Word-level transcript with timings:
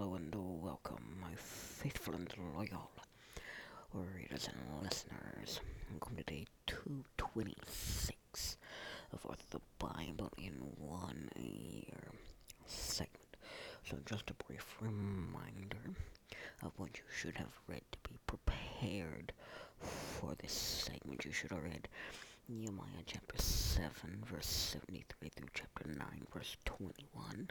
Hello 0.00 0.14
and 0.14 0.34
welcome, 0.62 1.18
my 1.20 1.34
faithful 1.36 2.14
and 2.14 2.32
loyal 2.56 2.90
readers 3.92 4.48
and 4.48 4.82
listeners. 4.82 5.60
Welcome 5.90 6.16
to 6.16 6.22
day 6.22 6.46
226 6.68 8.56
of 9.12 9.36
the 9.50 9.60
Bible 9.78 10.30
in 10.38 10.54
One 10.78 11.28
Year 11.36 12.12
segment. 12.64 13.36
So, 13.84 13.98
just 14.06 14.30
a 14.30 14.44
brief 14.46 14.64
reminder 14.80 15.92
of 16.62 16.72
what 16.78 16.96
you 16.96 17.04
should 17.14 17.36
have 17.36 17.60
read 17.68 17.82
to 17.92 17.98
be 18.08 18.16
prepared 18.26 19.34
for 19.82 20.34
this 20.40 20.52
segment. 20.52 21.26
You 21.26 21.32
should 21.32 21.50
have 21.50 21.62
read 21.62 21.88
Nehemiah 22.48 23.04
chapter 23.04 23.36
7, 23.36 24.24
verse 24.24 24.46
73 24.46 25.28
through 25.36 25.48
chapter 25.52 25.86
9, 25.86 26.26
verse 26.32 26.56
21. 26.64 27.50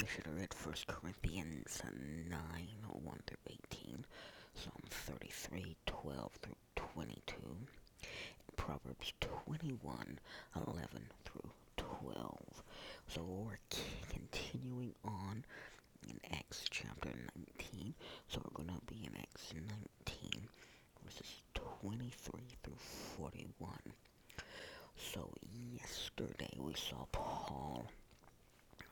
You 0.00 0.06
should 0.06 0.26
have 0.26 0.36
read 0.36 0.54
1 0.62 0.74
Corinthians 0.86 1.82
9, 2.28 2.38
1 2.88 3.20
through 3.26 3.54
18, 3.72 4.04
Psalm 4.54 4.82
33, 4.90 5.76
12 5.86 6.32
through 6.42 6.56
22, 6.76 7.34
and 7.46 8.56
Proverbs 8.56 9.12
21, 9.20 10.18
11 10.56 11.06
through 11.24 11.50
12. 11.76 12.62
So 13.08 13.22
we're 13.22 13.58
continuing 14.08 14.94
on 15.04 15.44
in 16.08 16.20
Acts 16.32 16.64
chapter 16.70 17.10
19. 17.58 17.94
So 18.28 18.40
we're 18.44 18.64
going 18.64 18.78
to 18.78 18.84
be 18.86 19.06
in 19.06 19.16
Acts 19.20 19.52
19, 19.54 20.48
verses 21.04 21.42
23 21.54 22.40
through 22.62 22.76
41. 23.18 23.78
So 24.96 25.30
yesterday 25.72 26.56
we 26.58 26.74
saw 26.74 27.06
Paul 27.12 27.86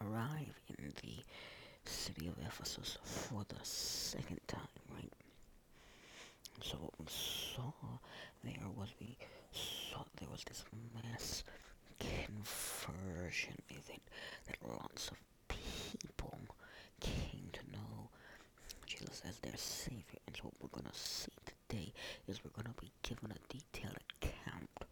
arrive 0.05 0.55
in 0.79 0.93
the 1.03 1.91
city 1.91 2.29
of 2.29 2.35
Ephesus 2.47 2.99
for 3.03 3.45
the 3.49 3.63
second 3.65 4.41
time, 4.47 4.61
right? 4.95 5.13
So 6.63 6.77
what 6.79 6.93
we 6.99 7.07
saw 7.09 7.73
there 8.43 8.69
was 8.77 8.89
we 9.01 9.17
saw 9.53 10.05
there 10.19 10.29
was 10.31 10.45
this 10.45 10.65
mass 10.95 11.43
conversion 12.01 13.57
event 13.71 14.03
that 14.47 14.57
lots 14.67 15.09
of 15.09 15.17
people 15.49 16.39
came 17.01 17.49
to 17.53 17.61
know 17.73 18.09
Jesus 18.87 19.23
as 19.29 19.39
their 19.39 19.57
Savior. 19.57 20.21
And 20.27 20.37
so 20.37 20.45
what 20.45 20.73
we're 20.73 20.91
to 20.91 20.99
see 20.99 21.33
today 21.69 21.93
is 22.29 22.41
we're 22.45 22.63
to 22.63 22.71
be 22.81 22.91
given 23.03 23.33
a 23.33 23.53
detailed 23.53 23.99
account 24.23 24.69
of 24.81 24.87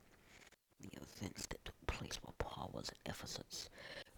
the 0.81 0.89
events 0.97 1.47
that 1.47 1.65
took 1.65 1.75
place 1.87 2.19
while 2.23 2.35
Paul 2.39 2.71
was 2.75 2.89
at 2.89 2.99
Ephesus. 3.11 3.69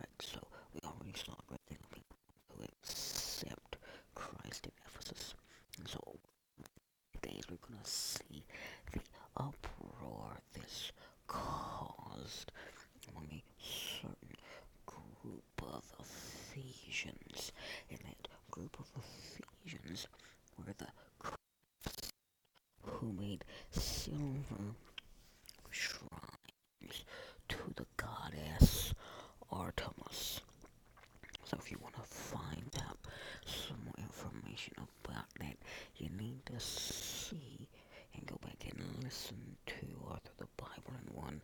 Right, 0.00 0.08
so 0.20 0.38
we 0.72 0.80
already 0.84 1.14
saw 1.16 1.32
a 1.32 1.46
great 1.48 1.66
deal 1.68 1.78
of 1.82 1.90
people 1.90 2.16
who 2.56 2.64
accept 2.64 3.76
Christ 4.54 4.66
in 4.66 4.72
Ephesus. 4.86 5.34
So 5.86 5.98
today 7.12 7.40
we're 7.50 7.56
to 7.82 7.90
see 7.90 8.44
the 8.92 9.00
uproar 9.36 10.38
this 10.52 10.92
caused 11.26 12.52
among 13.10 13.28
a 13.32 13.42
certain 13.60 14.36
group 14.86 15.62
of 15.62 15.82
Ephesians. 15.98 17.50
And 17.90 17.98
that 18.00 18.28
group 18.50 18.76
of 18.78 18.86
Ephesians 18.96 20.06
were 20.56 20.72
the 20.78 20.86
who 22.82 23.12
made 23.12 23.44
silver 23.70 24.74
shrines 25.70 27.04
to 27.48 27.56
the 27.74 27.86
goddess 27.96 28.94
Artemis. 29.50 30.40
So 31.44 31.56
if 31.58 31.70
you 31.70 31.78
want 31.82 31.94
to 31.96 32.02
find 32.02 32.70
out 32.88 32.98
some 33.44 33.76
more 33.84 33.94
information 33.98 34.74
about 34.78 35.26
that, 35.40 35.56
you 35.96 36.08
need 36.16 36.46
to 36.46 36.58
see 36.60 37.68
and 38.14 38.26
go 38.26 38.36
back 38.42 38.64
and 38.70 38.82
listen 39.04 39.56
to 39.66 39.86
Arthur 40.10 40.32
the 40.38 40.46
Bible 40.56 40.94
in 41.06 41.14
one 41.14 41.42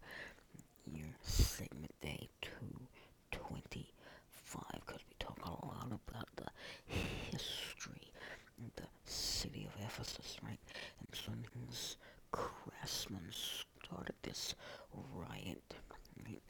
year 0.86 1.14
segment 1.20 1.92
day 2.00 2.28
225 2.42 4.64
because 4.86 5.00
we 5.08 5.14
talk 5.18 5.38
a 5.44 5.50
lot 5.66 5.92
about 6.08 6.28
the 6.36 6.48
history 6.86 8.10
of 8.58 8.74
the 8.76 8.88
city 9.04 9.66
of 9.66 9.74
Ephesus, 9.84 10.38
right? 10.42 10.60
And 10.98 11.08
so 11.12 11.32
these 11.66 11.96
craftsmen 12.32 13.30
started 13.30 14.14
this 14.22 14.54
riot 15.14 15.74
right? 16.26 16.40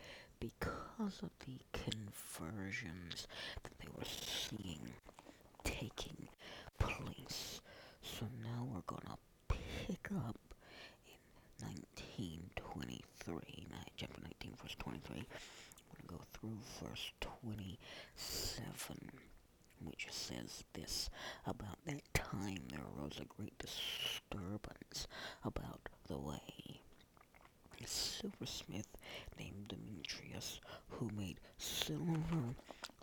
Because 1.20 1.22
of 1.22 1.30
the 1.46 1.58
conversions 1.72 3.26
that 3.62 3.78
they 3.78 3.88
were 3.96 4.04
seeing 4.04 4.92
taking 5.64 6.28
place. 6.78 7.60
So 8.02 8.26
now 8.42 8.66
we're 8.72 8.82
gonna 8.86 9.16
pick 9.48 10.10
up 10.12 10.36
in 11.06 11.66
1923, 11.66 13.66
chapter 13.96 14.20
19, 14.22 14.54
verse 14.62 14.76
23. 14.78 15.16
We're 15.16 16.06
gonna 16.06 16.18
go 16.18 16.20
through 16.32 16.58
verse 16.82 17.12
27, 17.20 18.96
which 19.84 20.06
says 20.10 20.64
this 20.74 21.10
About 21.46 21.78
that 21.86 22.02
time 22.14 22.62
there 22.70 22.80
arose 22.98 23.20
a 23.20 23.24
great 23.24 23.56
disturbance 23.58 25.06
about 25.44 25.88
the 26.06 26.18
way. 26.18 26.80
A 27.82 27.86
silversmith 27.86 28.88
named 29.38 29.69
Who 30.90 31.10
made 31.16 31.38
silver 31.58 32.54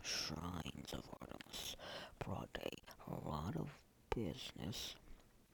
shrines 0.02 0.92
of 0.92 1.02
Artemis, 1.20 1.76
brought 2.18 2.58
a 2.62 3.28
lot 3.28 3.54
of 3.56 3.68
business 4.14 4.94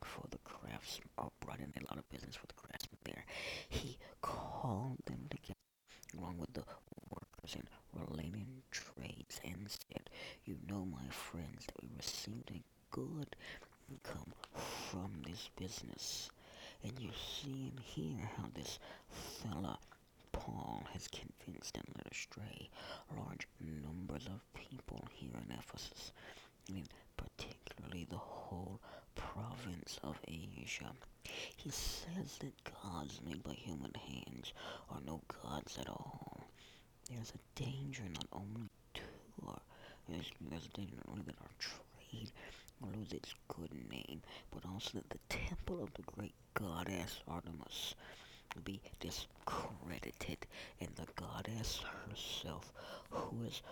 for 0.03 0.25
the 0.31 0.39
craftsmen, 0.45 1.09
or 1.19 1.27
uh, 1.27 1.29
brought 1.41 1.61
in 1.61 1.73
a 1.77 1.85
lot 1.85 1.99
of 1.99 2.09
business 2.09 2.37
for 2.37 2.47
the 2.47 2.55
craftsmen 2.55 2.99
there. 3.05 3.25
He 3.69 3.99
called 4.23 4.99
them 5.07 5.27
together 5.31 5.59
along 6.19 6.39
with 6.39 6.53
the 6.55 6.65
workers 7.11 7.55
in 7.57 7.67
related 8.01 8.47
trades 8.71 9.41
and 9.45 9.69
said, 9.69 10.09
You 10.45 10.57
know, 10.69 10.85
my 10.85 11.07
friends, 11.11 11.67
that 11.67 11.83
we 11.83 11.89
received 11.97 12.51
a 12.51 12.63
good 12.91 13.37
income 13.91 14.33
from 14.91 15.11
this 15.27 15.51
business. 15.57 16.31
And 16.83 16.99
you 16.99 17.11
see 17.15 17.71
and 17.71 17.81
hear 17.81 18.31
how 18.37 18.49
this 18.55 18.79
fella 19.11 19.79
has 21.05 21.21
convinced 21.21 21.77
and 21.77 21.87
led 21.97 22.07
astray 22.11 22.71
large 23.17 23.47
numbers 23.61 24.27
of 24.27 24.41
people 24.55 25.07
here 25.13 25.37
in 25.45 25.55
Ephesus, 25.59 26.13
and 26.69 26.89
particularly 27.17 28.07
the 28.09 28.17
whole 28.17 28.81
province 29.15 29.99
of 30.03 30.17
Asia. 30.29 30.93
He 31.57 31.71
says 31.71 32.39
that 32.41 32.73
gods 32.83 33.21
made 33.25 33.43
by 33.43 33.53
human 33.53 33.93
hands 33.95 34.53
are 34.91 35.01
no 35.05 35.21
gods 35.43 35.79
at 35.79 35.89
all. 35.89 36.41
There's 37.11 37.33
a 37.33 37.61
danger 37.61 38.05
not 38.15 38.29
only 38.33 38.71
to 38.95 39.03
our 39.47 39.61
there's, 40.09 40.31
there's 40.51 40.67
a 40.67 40.77
danger 40.77 40.95
not 40.97 41.09
only 41.11 41.23
that 41.27 41.37
our 41.41 41.55
trade 41.59 42.31
will 42.81 42.91
lose 42.99 43.13
its 43.13 43.35
good 43.49 43.73
name, 43.91 44.23
but 44.51 44.65
also 44.71 44.91
that 44.95 45.11
the 45.11 45.19
temple 45.29 45.83
of 45.83 45.93
the 45.95 46.03
great 46.03 46.35
goddess 46.55 47.21
Artemis 47.29 47.95
will 48.55 48.63
be 48.63 48.81
discredited, 49.01 50.34
goddess 51.65 51.81
herself, 52.09 52.73
who 53.11 53.43
is 53.45 53.63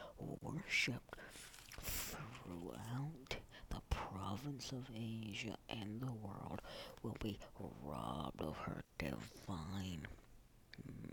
worshipped 0.42 1.16
throughout 1.82 3.36
the 3.68 3.80
province 3.90 4.72
of 4.72 4.88
Asia 4.96 5.56
and 5.68 6.00
the 6.00 6.12
world, 6.12 6.60
will 7.02 7.16
be 7.22 7.38
robbed 7.82 8.40
of 8.40 8.56
her 8.58 8.82
divine 8.98 10.06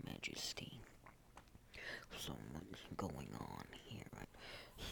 majesty. 0.06 0.80
So 2.18 2.32
going 2.96 3.28
on 3.38 3.64
here, 3.72 4.04
right? 4.16 4.28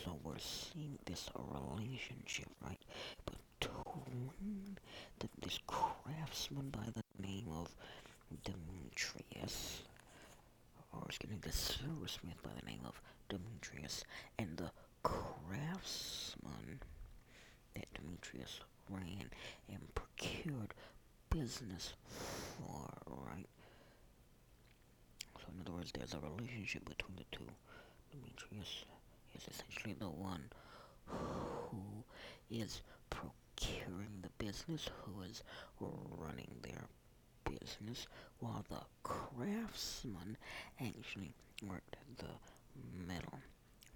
So 0.05 0.19
we're 0.23 0.39
seeing 0.39 0.99
this 1.07 1.31
relationship, 1.35 2.49
right, 2.63 2.81
between 3.61 4.77
the, 5.19 5.29
this 5.41 5.59
craftsman 5.67 6.71
by 6.71 6.87
the 6.95 7.23
name 7.27 7.49
of 7.51 7.75
Demetrius, 8.45 9.83
excuse 11.07 11.31
me, 11.31 11.39
the 11.41 11.53
silversmith 11.53 12.43
by 12.43 12.51
the 12.59 12.67
name 12.67 12.81
of 12.85 13.01
Demetrius, 13.29 14.05
and 14.39 14.57
the 14.57 14.71
craftsman 15.03 16.81
that 17.75 17.87
Demetrius 17.95 18.61
ran 18.91 19.31
and 19.69 19.95
procured 19.95 20.75
business 21.31 21.93
for, 22.07 22.91
right? 23.27 23.47
So 25.39 25.45
in 25.55 25.61
other 25.61 25.73
words, 25.73 25.93
there's 25.93 26.15
a 26.15 26.21
relationship 26.21 26.89
between 26.89 27.17
the 27.17 27.25
two. 27.37 27.45
Demetrius 28.11 28.85
is 29.35 29.43
essentially 29.51 29.95
the 29.99 30.09
one 30.09 30.43
who 31.07 32.05
is 32.51 32.83
procuring 33.11 34.23
the 34.23 34.45
business, 34.45 34.89
who 35.03 35.23
is 35.23 35.43
running 35.81 36.57
their 36.63 36.85
business, 37.45 38.07
while 38.41 38.65
the 38.69 38.81
craftsman 39.03 40.37
actually 40.81 41.35
worked 41.67 41.97
the 42.19 43.05
metal. 43.07 43.39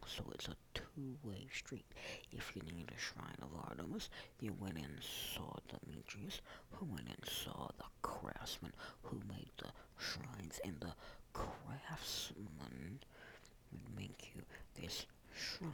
So 0.06 0.24
it's 0.34 0.48
a 0.48 0.56
two-way 0.74 1.46
street. 1.52 1.86
If 2.32 2.52
you 2.54 2.62
need 2.62 2.90
a 2.90 2.98
shrine 3.00 3.38
of 3.40 3.50
Artemis, 3.68 4.10
you 4.40 4.54
went 4.60 4.76
and 4.76 4.98
saw 5.00 5.54
Demetrius, 5.68 6.40
who 6.72 6.86
went 6.86 7.08
and 7.08 7.24
saw 7.24 7.68
the 7.78 7.84
craftsman 8.02 8.72
who 9.02 9.20
made 9.28 9.50
the 9.58 9.70
shrines, 9.98 10.60
and 10.64 10.76
the 10.80 10.94
craftsman 11.32 12.98
would 13.70 13.96
make 13.96 14.32
you 14.34 14.42
this 14.80 15.06
shrine. 15.34 15.70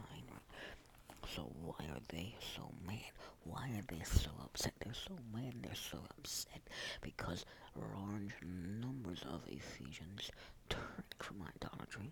So 1.35 1.43
why 1.61 1.85
are 1.85 2.01
they 2.09 2.35
so 2.55 2.71
mad? 2.85 3.11
Why 3.43 3.69
are 3.77 3.85
they 3.87 4.03
so 4.03 4.31
upset? 4.43 4.73
They're 4.79 4.93
so 4.93 5.17
mad, 5.33 5.53
they're 5.61 5.75
so 5.75 5.99
upset 6.17 6.61
because 7.01 7.45
large 7.75 8.33
numbers 8.43 9.23
of 9.31 9.43
Ephesians 9.47 10.31
turned 10.69 11.15
from 11.19 11.43
idolatry 11.43 12.11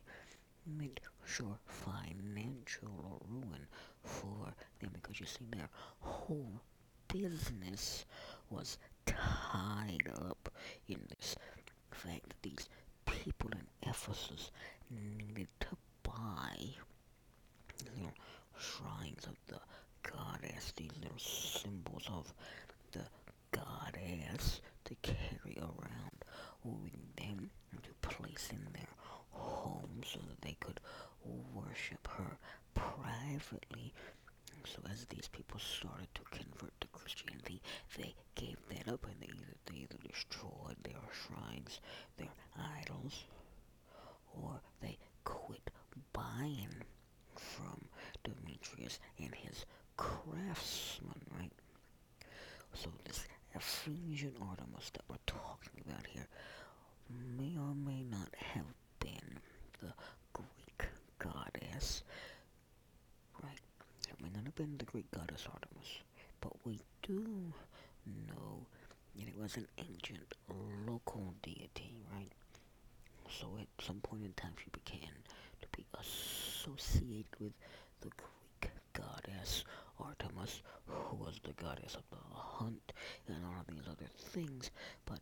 made 0.66 1.00
sure 1.26 1.58
financial 1.66 3.22
ruin 3.30 3.68
for 4.04 4.54
them 4.80 4.92
because 4.94 5.20
you 5.20 5.26
see 5.26 5.46
their 5.52 5.70
whole 6.00 6.62
business 7.08 8.06
was 8.50 8.78
tied 9.06 10.10
up 10.22 10.50
in 10.88 11.00
this 11.10 11.36
fact 11.92 12.28
that 12.30 12.42
these 12.44 12.68
people 13.06 13.50
in 13.52 13.90
Ephesus 13.90 14.52
needed 14.90 15.48
to 15.60 15.76
buy 16.04 16.76
you 17.96 18.04
know, 18.04 18.12
shrines 18.60 19.26
of 19.26 19.36
the 19.48 19.60
goddess, 20.04 20.74
these 20.76 20.92
little 21.02 21.18
symbols 21.20 22.08
of 22.12 22.34
the 22.92 23.04
goddess 23.52 24.62
to 24.86 24.96
carry 25.02 25.58
around 25.58 26.24
with 26.64 27.16
them 27.18 27.50
and 27.72 27.84
to 27.84 28.10
place 28.10 28.50
in 28.52 28.66
their 28.74 28.88
homes 29.32 30.08
so 30.14 30.20
that 30.28 30.42
they 30.42 30.56
could 30.60 30.80
worship 31.54 32.08
her 32.18 32.38
privately. 32.74 33.94
So 34.66 34.82
as 34.92 35.06
these 35.06 35.30
people 35.32 35.60
started 35.60 36.08
to 36.16 36.22
convert 36.32 36.80
to 36.82 36.88
Christianity, 36.88 37.62
they 37.98 38.14
gave 38.36 38.58
that 38.70 38.92
up 38.92 39.06
and 39.06 39.16
they 39.22 39.28
either, 39.28 39.56
they 39.66 39.78
either 39.78 39.98
destroyed 40.08 40.76
their 40.84 41.02
shrines, 41.26 41.80
their 42.18 42.34
idols, 42.82 43.26
or 44.42 44.60
they 44.82 44.98
quit 45.24 45.70
buying 46.14 46.70
from 47.36 47.86
Demetrius 48.24 49.00
and 49.20 49.34
his 49.36 49.66
craftsmen, 49.96 51.22
right? 51.38 51.52
So 52.74 52.90
this 53.06 53.26
Ephesian 53.56 54.34
Artemis 54.42 54.92
that 54.94 55.04
we're 55.10 55.16
talking 55.26 55.82
about 55.88 56.06
here 56.08 56.28
may 57.38 57.56
or 57.58 57.74
may 57.74 58.04
not 58.04 58.34
have 58.36 58.66
been 59.00 59.40
the 59.82 59.94
Greek 60.34 60.90
goddess, 61.20 62.04
right? 63.44 63.60
It 64.10 64.22
may 64.22 64.30
not 64.34 64.44
have 64.46 64.56
been 64.56 64.78
the 64.78 64.86
Greek 64.86 65.10
goddess 65.12 65.48
Artemis, 65.52 65.90
but 66.42 66.54
we 66.66 66.80
do 67.02 67.54
know 68.28 68.66
that 69.16 69.28
it 69.28 69.38
was 69.40 69.56
an 69.58 69.68
ancient 69.78 70.34
local 70.88 71.34
deity, 71.42 71.96
right? 72.14 72.32
So 73.30 73.58
at 73.60 73.68
time 74.38 74.54
she 74.64 74.70
began 74.72 75.14
to 75.62 75.68
be 75.76 75.86
associated 76.00 77.26
with 77.40 77.54
the 78.02 78.10
Greek 78.16 78.72
goddess 78.94 79.64
Artemis, 80.00 80.62
who 80.88 81.16
was 81.18 81.40
the 81.44 81.54
goddess 81.62 81.96
of 81.96 82.04
the 82.12 82.18
hunt 82.34 82.94
and 83.28 83.38
all 83.46 83.60
of 83.60 83.68
these 83.68 83.88
other 83.88 84.10
things, 84.16 84.72
but 85.06 85.20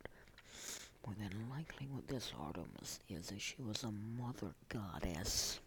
more 1.06 1.16
than 1.20 1.50
likely 1.50 1.88
what 1.92 2.08
this 2.08 2.34
Artemis 2.40 3.00
is, 3.10 3.32
is 3.32 3.42
she 3.42 3.62
was 3.62 3.84
a 3.84 3.92
mother 4.22 4.54
goddess 4.70 5.60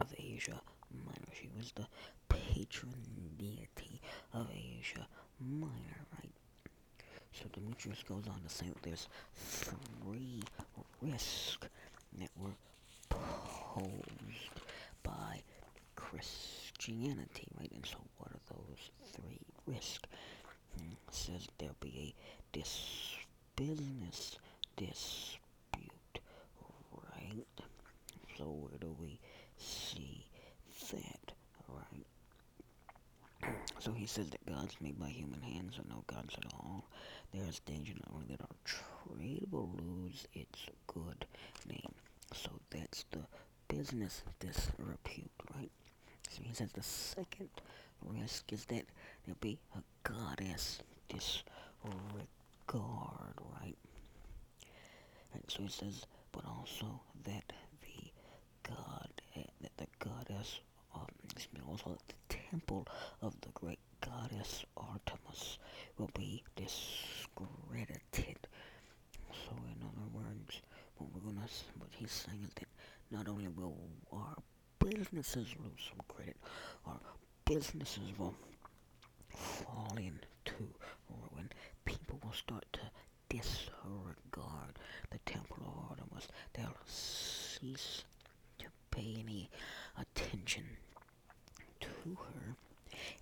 of 0.00 0.12
Asia 0.18 0.60
Minor. 1.04 1.32
She 1.38 1.48
was 1.56 1.72
the 1.72 1.86
patron 2.28 2.94
deity 3.38 4.00
of 4.32 4.48
Asia 4.50 5.06
Minor, 5.40 6.06
right? 6.22 6.32
So 7.32 7.44
Demetrius 7.52 8.02
goes 8.08 8.26
on 8.28 8.40
to 8.42 8.48
say 8.48 8.66
that 8.66 8.82
there's 8.82 9.08
three 9.34 10.42
risks 11.02 11.68
that 12.20 12.30
were 12.36 12.56
posed 13.08 14.60
by 15.02 15.42
Christianity, 15.94 17.48
right? 17.58 17.70
And 17.74 17.86
so 17.86 17.98
what 18.18 18.30
are 18.32 18.40
those 18.54 18.90
three 19.12 19.40
risks? 19.66 20.08
Hmm, 20.78 20.94
says 21.10 21.46
there'll 21.58 21.76
be 21.80 22.14
a 22.52 22.56
dis 22.56 23.16
business 23.56 24.38
dispute, 24.76 26.20
right? 26.92 27.46
So 28.36 28.44
where 28.44 28.78
do 28.78 28.94
we 29.00 29.18
see 29.58 30.26
that, 30.92 31.32
right? 31.68 32.06
So 33.78 33.92
he 33.92 34.06
says 34.06 34.30
that 34.30 34.44
gods 34.46 34.76
made 34.80 34.98
by 34.98 35.10
human 35.10 35.42
hands 35.42 35.78
are 35.78 35.88
no 35.88 36.02
gods 36.06 36.34
at 36.38 36.52
all. 36.54 36.88
There 37.32 37.46
is 37.46 37.60
danger 37.60 37.92
not 37.94 38.14
only 38.14 38.26
that 38.30 38.40
our 38.40 38.56
trade 38.64 39.46
will 39.50 39.70
lose 39.78 40.26
its 40.32 40.66
good 40.86 41.26
name. 41.68 41.94
So 42.34 42.50
that's 42.70 43.04
the 43.10 43.20
business 43.68 44.22
disrepute, 44.40 45.30
right? 45.54 45.70
So 46.28 46.42
he 46.42 46.52
says 46.54 46.70
the 46.72 46.82
second 46.82 47.50
risk 48.04 48.52
is 48.52 48.64
that 48.66 48.84
there'll 49.24 49.38
be 49.40 49.58
a 49.76 49.82
goddess 50.08 50.80
disregard, 51.08 51.92
right? 53.62 53.76
And 55.32 55.42
so 55.48 55.62
he 55.62 55.68
says, 55.68 56.06
but 56.32 56.44
also 56.46 57.00
that 57.24 57.52
the 57.82 58.10
god, 58.62 59.08
that 59.60 59.76
the 59.76 59.86
goddess, 59.98 60.60
um, 60.94 61.06
also 61.68 61.96
the 62.08 62.36
temple 62.50 62.86
of 63.22 63.34
the 63.40 63.48
great 63.54 63.78
goddess 64.00 64.64
Artemis 64.76 65.58
will 65.98 66.10
be 66.14 66.42
discredited. 66.56 68.38
So 69.30 69.52
in 69.66 69.82
other 69.82 70.08
words, 70.12 70.62
what 70.98 71.88
he's 71.90 72.10
saying 72.10 72.48
that 72.56 72.68
not 73.10 73.28
only 73.28 73.48
will 73.48 73.76
our 74.12 74.36
businesses 74.78 75.54
lose 75.62 75.90
some 75.90 76.00
credit, 76.08 76.36
our 76.86 76.98
businesses 77.44 78.12
will 78.18 78.34
fall 79.30 79.96
into 79.96 80.64
ruin. 81.10 81.50
People 81.84 82.18
will 82.24 82.32
start 82.32 82.64
to 82.72 82.80
disregard 83.28 84.78
the 85.10 85.18
Temple 85.26 85.58
of 85.66 85.90
Artemis. 85.90 86.28
They'll 86.54 86.74
cease 86.86 88.04
to 88.58 88.66
pay 88.90 89.16
any 89.20 89.50
attention 89.98 90.64
to 91.80 91.88
her. 91.88 92.56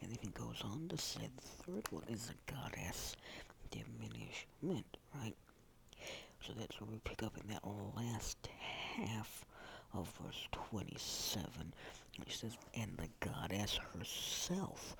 And 0.00 0.10
then 0.10 0.18
he 0.20 0.28
goes 0.28 0.62
on 0.64 0.88
to 0.88 0.96
say 0.98 1.28
the 1.36 1.72
third 1.72 1.84
one 1.90 2.04
is 2.08 2.28
the 2.28 2.52
goddess 2.52 3.16
diminishment, 3.70 4.96
right? 5.14 5.34
So 6.46 6.52
that's 6.58 6.78
where 6.80 6.90
we 6.90 6.98
pick 7.04 7.22
up 7.22 7.32
in 7.40 7.48
that 7.48 7.62
last 7.96 8.48
half 8.96 9.44
of 9.94 10.08
verse 10.22 10.48
27. 10.52 11.72
It 12.20 12.32
says, 12.32 12.56
And 12.74 12.98
the 12.98 13.08
goddess 13.26 13.78
herself, 13.96 14.94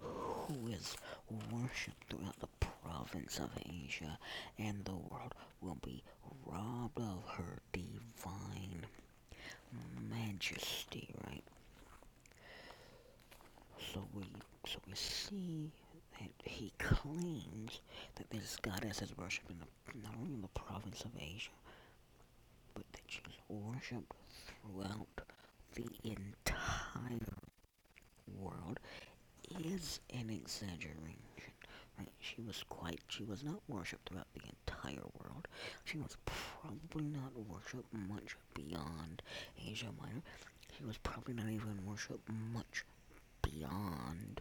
who 0.00 0.68
is 0.68 0.96
worshipped 1.50 2.10
throughout 2.10 2.38
the 2.38 2.48
province 2.82 3.38
of 3.40 3.50
Asia 3.66 4.18
and 4.58 4.84
the 4.84 4.92
world, 4.92 5.34
will 5.60 5.78
be 5.84 6.02
robbed 6.44 6.98
of 6.98 7.24
her 7.36 7.58
divine 7.72 8.86
majesty, 10.10 11.08
right? 11.26 11.44
So 13.92 14.06
we 14.14 14.22
so 14.66 14.78
we 14.88 14.94
see 14.94 15.70
that 16.18 16.30
he 16.50 16.72
claims 16.78 17.80
that 18.16 18.30
this 18.30 18.56
goddess 18.62 19.02
is 19.02 19.16
worshipped 19.16 19.50
in 19.50 19.58
the, 19.58 19.66
not 20.02 20.14
only 20.20 20.34
in 20.34 20.42
the 20.42 20.48
province 20.48 21.02
of 21.04 21.10
Asia, 21.20 21.50
but 22.74 22.84
that 22.92 23.02
she's 23.06 23.22
worshipped 23.48 24.12
throughout 24.46 25.20
the 25.74 25.86
entire 26.04 27.36
world 28.38 28.80
is 29.64 30.00
an 30.12 30.30
exaggeration. 30.30 31.22
Right? 31.98 32.08
She 32.20 32.42
was 32.42 32.62
quite, 32.68 33.00
she 33.08 33.24
was 33.24 33.42
not 33.42 33.60
worshipped 33.68 34.08
throughout 34.08 34.26
the 34.34 34.42
entire 34.48 35.06
world. 35.20 35.48
She 35.84 35.98
was 35.98 36.16
probably 36.26 37.04
not 37.04 37.32
worshipped 37.48 37.92
much 37.92 38.36
beyond 38.54 39.22
Asia 39.66 39.86
Minor. 39.98 40.22
She 40.76 40.84
was 40.84 40.98
probably 40.98 41.34
not 41.34 41.48
even 41.48 41.86
worshipped 41.86 42.28
much 42.52 42.84
beyond 43.42 44.40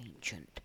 ancient 0.00 0.60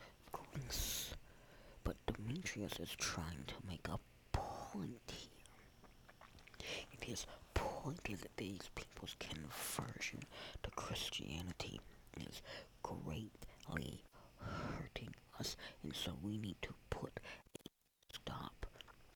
but 1.84 1.96
Demetrius 2.06 2.80
is 2.80 2.96
trying 2.98 3.44
to 3.48 3.54
make 3.68 3.88
a 3.88 4.00
point 4.32 5.02
here. 5.08 6.68
And 6.92 7.04
his 7.04 7.26
point 7.54 8.02
is 8.10 8.20
that 8.22 8.38
these 8.38 8.70
people's 8.76 9.16
conversion 9.20 10.20
to 10.64 10.70
Christianity 10.72 11.80
is 12.20 12.42
greatly 12.84 14.04
hurting 14.38 15.14
us, 15.40 15.56
and 15.84 15.96
so 15.96 16.12
we 16.22 16.38
need 16.38 16.58
to 16.62 16.74
put 16.90 17.20
a 17.58 17.70
stop 18.14 18.66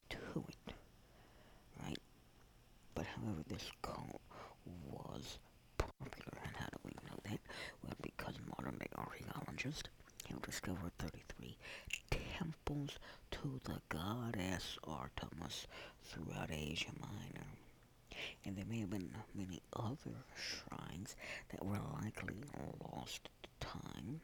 to 0.10 0.18
it. 0.48 0.74
Right? 1.84 2.00
But 2.96 3.06
however, 3.06 3.44
this 3.48 3.70
cult 3.82 4.22
was 4.66 5.40
popular, 5.78 6.40
and 6.44 6.56
how 6.56 6.68
do 6.72 6.80
we 6.84 6.92
know 7.10 7.18
that? 7.26 7.40
Well, 7.84 7.94
because 8.02 8.36
modern 8.58 8.78
day 8.80 8.88
archaeologists 8.98 9.90
have 10.30 10.42
discovered 10.42 10.92
33 11.00 11.58
temples 12.12 13.00
to 13.32 13.60
the 13.64 13.82
goddess 13.90 14.78
Artemis 14.84 15.68
throughout 16.04 16.50
Asia 16.52 16.92
Minor. 17.00 17.48
And 18.46 18.56
there 18.56 18.66
may 18.70 18.80
have 18.82 18.90
been 18.92 19.14
many 19.36 19.62
other 19.76 20.18
shrines 20.36 21.16
that 21.50 21.66
were 21.66 21.80
likely 22.02 22.36
lost 22.94 23.30
to 23.44 23.68
time, 23.68 24.22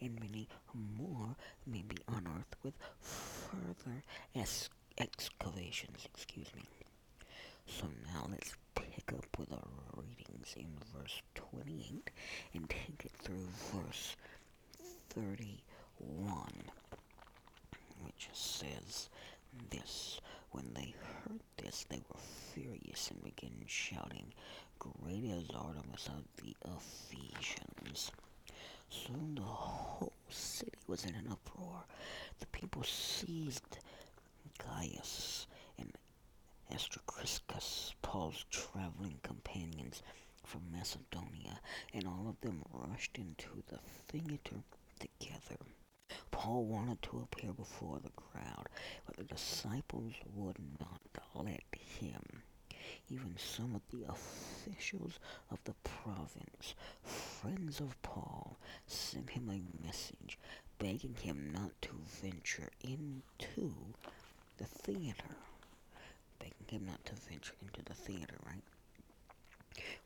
and 0.00 0.18
many 0.20 0.48
more 0.74 1.36
may 1.66 1.82
be 1.82 1.96
unearthed 2.08 2.56
with 2.62 2.74
further 3.00 4.02
es- 4.34 4.70
excavations. 4.98 6.06
Excuse 6.14 6.48
me. 6.54 6.62
So 7.66 7.86
now 8.14 8.26
let's 8.30 8.54
pick 8.74 9.12
up 9.12 9.26
with 9.38 9.52
our 9.52 9.68
readings 9.96 10.54
in 10.56 10.68
verse 10.94 11.20
28 11.34 12.10
and 12.54 12.68
take 12.70 13.04
it 13.04 13.12
through 13.12 13.48
verse 13.74 14.16
31, 15.10 16.52
which 18.04 18.28
says 18.32 19.08
this. 19.70 20.20
When 20.50 20.72
they 20.74 20.94
heard 21.02 21.40
this, 21.56 21.84
they 21.88 22.02
were 22.08 22.20
furious 22.54 23.10
and 23.10 23.22
began 23.22 23.64
shouting, 23.66 24.32
Great 24.78 25.24
is 25.24 25.50
Artemis 25.50 26.08
of 26.08 26.24
the 26.42 26.56
Ephesians. 26.64 28.10
Soon 28.90 29.34
the 29.34 29.42
whole 29.42 30.12
city 30.28 30.72
was 30.86 31.04
in 31.04 31.14
an 31.14 31.28
uproar. 31.30 31.84
The 32.40 32.46
people 32.46 32.82
seized 32.84 33.78
Gaius 34.58 35.46
and 35.78 35.92
Aristarchus, 36.72 37.94
Paul's 38.02 38.44
traveling 38.50 39.18
companions 39.22 40.02
from 40.44 40.62
Macedonia, 40.72 41.60
and 41.92 42.06
all 42.06 42.26
of 42.28 42.40
them 42.40 42.62
rushed 42.72 43.18
into 43.18 43.62
the 43.68 43.78
theater 44.08 44.62
together. 44.98 45.58
Paul 46.30 46.64
wanted 46.64 47.02
to 47.02 47.20
appear 47.20 47.52
before 47.52 47.98
the 47.98 48.10
crowd, 48.10 48.68
but 49.06 49.16
the 49.16 49.24
disciples 49.24 50.14
would 50.34 50.58
not 50.80 51.00
let 51.34 51.64
him. 51.72 52.42
Even 53.10 53.36
some 53.36 53.74
of 53.74 53.82
the 53.90 54.06
officials 54.08 55.18
of 55.50 55.58
the 55.64 55.74
province, 55.84 56.74
friends 57.02 57.80
of 57.80 58.00
Paul, 58.02 58.58
sent 58.86 59.30
him 59.30 59.50
a 59.50 59.84
message 59.84 60.38
begging 60.78 61.16
him 61.20 61.50
not 61.52 61.72
to 61.82 61.90
venture 62.22 62.70
into 62.80 63.74
the 64.58 64.64
theater. 64.64 65.36
Begging 66.38 66.66
him 66.68 66.86
not 66.86 67.04
to 67.06 67.14
venture 67.14 67.54
into 67.60 67.82
the 67.82 67.94
theater, 67.94 68.36
right? 68.46 68.62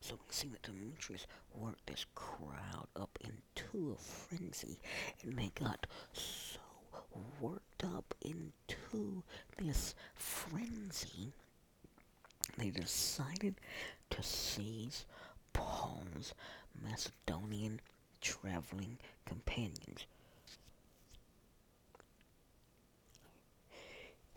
So 0.00 0.14
we 0.14 0.20
see 0.30 0.48
that 0.48 0.62
Demetrius 0.62 1.26
worked 1.54 1.86
this 1.86 2.06
crowd 2.14 2.88
up 2.96 3.18
into 3.20 3.92
a 3.92 4.02
frenzy, 4.02 4.78
and 5.22 5.36
they 5.36 5.50
got 5.54 5.86
so 6.12 6.58
worked 7.40 7.84
up 7.84 8.14
into 8.22 9.22
this 9.58 9.94
frenzy, 10.14 11.32
they 12.58 12.70
decided 12.70 13.54
to 14.10 14.22
seize 14.22 15.04
Paul's 15.52 16.34
Macedonian 16.82 17.80
traveling 18.20 18.98
companions. 19.26 20.06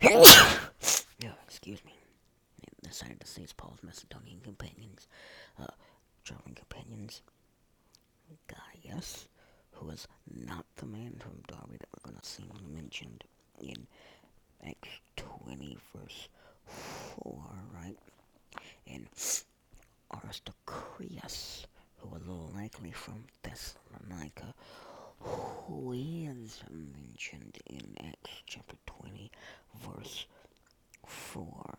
yeah, 0.00 1.32
excuse 1.46 1.84
me. 1.84 1.95
To 2.90 3.26
seize 3.26 3.52
Paul's 3.52 3.82
Macedonian 3.82 4.40
companions, 4.40 5.08
uh, 5.58 5.66
traveling 6.24 6.54
companions. 6.54 7.20
Gaius, 8.46 9.26
who 9.72 9.86
was 9.86 10.06
not 10.32 10.64
the 10.76 10.86
man 10.86 11.16
from 11.18 11.42
Derbe 11.48 11.78
that 11.78 11.88
we're 11.92 12.10
going 12.10 12.20
to 12.20 12.24
see 12.26 12.44
mentioned 12.72 13.24
in 13.60 13.86
Acts 14.64 15.00
20, 15.16 15.78
verse 15.94 16.28
4, 17.22 17.42
right? 17.74 17.96
And 18.86 19.06
Aristarchus, 20.14 21.66
who 21.98 22.08
was 22.08 22.22
likely 22.54 22.92
from 22.92 23.24
Thessalonica, 23.42 24.54
who 25.20 25.92
is 25.92 26.62
mentioned 26.70 27.58
in 27.66 27.96
Acts 28.08 28.42
chapter 28.46 28.76
20, 28.86 29.30
verse 29.84 30.26
4. 31.06 31.78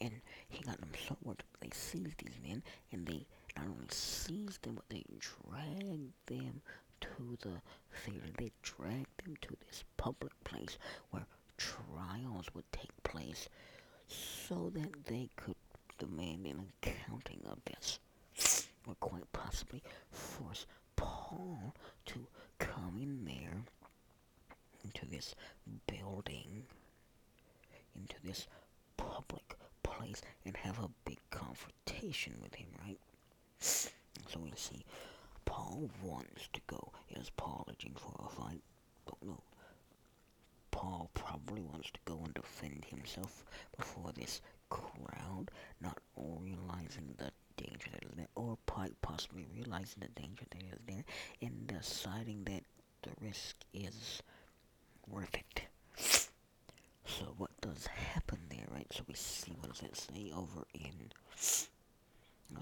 And 0.00 0.12
he 0.48 0.62
got 0.62 0.80
them 0.80 0.90
so 1.08 1.16
worked 1.22 1.44
they 1.60 1.70
seized 1.72 2.18
these 2.18 2.38
men, 2.42 2.62
and 2.92 3.06
they 3.06 3.26
not 3.56 3.66
only 3.66 3.88
seized 3.90 4.62
them, 4.62 4.76
but 4.76 4.88
they 4.88 5.04
dragged 5.18 6.12
them 6.26 6.62
to 7.00 7.36
the 7.42 7.60
theater. 8.04 8.26
They 8.36 8.52
dragged 8.62 9.24
them 9.24 9.36
to 9.42 9.56
this 9.66 9.84
public 9.96 10.32
place 10.44 10.78
where 11.10 11.26
trials 11.56 12.46
would 12.54 12.70
take 12.72 13.02
place 13.02 13.48
so 14.06 14.70
that 14.74 15.04
they 15.06 15.28
could 15.36 15.56
demand 15.98 16.46
an 16.46 16.66
accounting 16.82 17.40
of 17.50 17.58
this, 17.64 17.98
or 18.86 18.94
quite 19.00 19.30
possibly 19.32 19.82
force 20.12 20.66
Paul 20.96 21.74
to 22.06 22.26
come 22.58 22.96
in 23.00 23.24
there 23.24 23.64
into 24.84 25.06
this 25.06 25.34
building, 25.86 26.64
into 27.96 28.16
this 28.22 28.46
public 28.96 29.56
place, 29.90 30.22
and 30.44 30.56
have 30.56 30.78
a 30.78 30.90
big 31.04 31.18
confrontation 31.30 32.34
with 32.42 32.54
him, 32.54 32.68
right? 32.84 33.00
So 33.60 34.38
we 34.40 34.52
see 34.54 34.84
Paul 35.44 35.90
wants 36.02 36.48
to 36.52 36.60
go. 36.66 36.92
Is 37.10 37.30
Paul 37.36 37.64
looking 37.66 37.94
for 37.96 38.14
a 38.24 38.28
fight? 38.28 38.62
Don't 39.06 39.30
know. 39.30 39.42
Paul 40.70 41.10
probably 41.14 41.62
wants 41.62 41.90
to 41.90 42.00
go 42.04 42.20
and 42.24 42.34
defend 42.34 42.84
himself 42.84 43.44
before 43.76 44.12
this 44.14 44.40
crowd, 44.70 45.50
not 45.80 45.98
realizing 46.16 47.14
the 47.16 47.30
danger 47.56 47.88
that 47.92 48.04
is 48.04 48.16
there, 48.16 48.28
or 48.36 48.56
possibly 49.02 49.46
realizing 49.52 50.02
the 50.02 50.20
danger 50.20 50.44
that 50.50 50.62
is 50.62 50.78
there, 50.86 51.04
and 51.40 51.66
deciding 51.66 52.44
that 52.44 52.62
the 53.02 53.10
risk 53.20 53.56
is 53.72 54.22
worth 55.08 55.34
it. 55.34 55.62
So 57.08 57.34
what 57.38 57.50
does 57.60 57.86
happen 57.86 58.38
there, 58.50 58.66
right? 58.70 58.86
So 58.92 59.02
we 59.08 59.14
see 59.14 59.52
what 59.58 59.72
does 59.72 59.82
it 59.82 59.96
say 59.96 60.30
over 60.34 60.64
in 60.74 61.10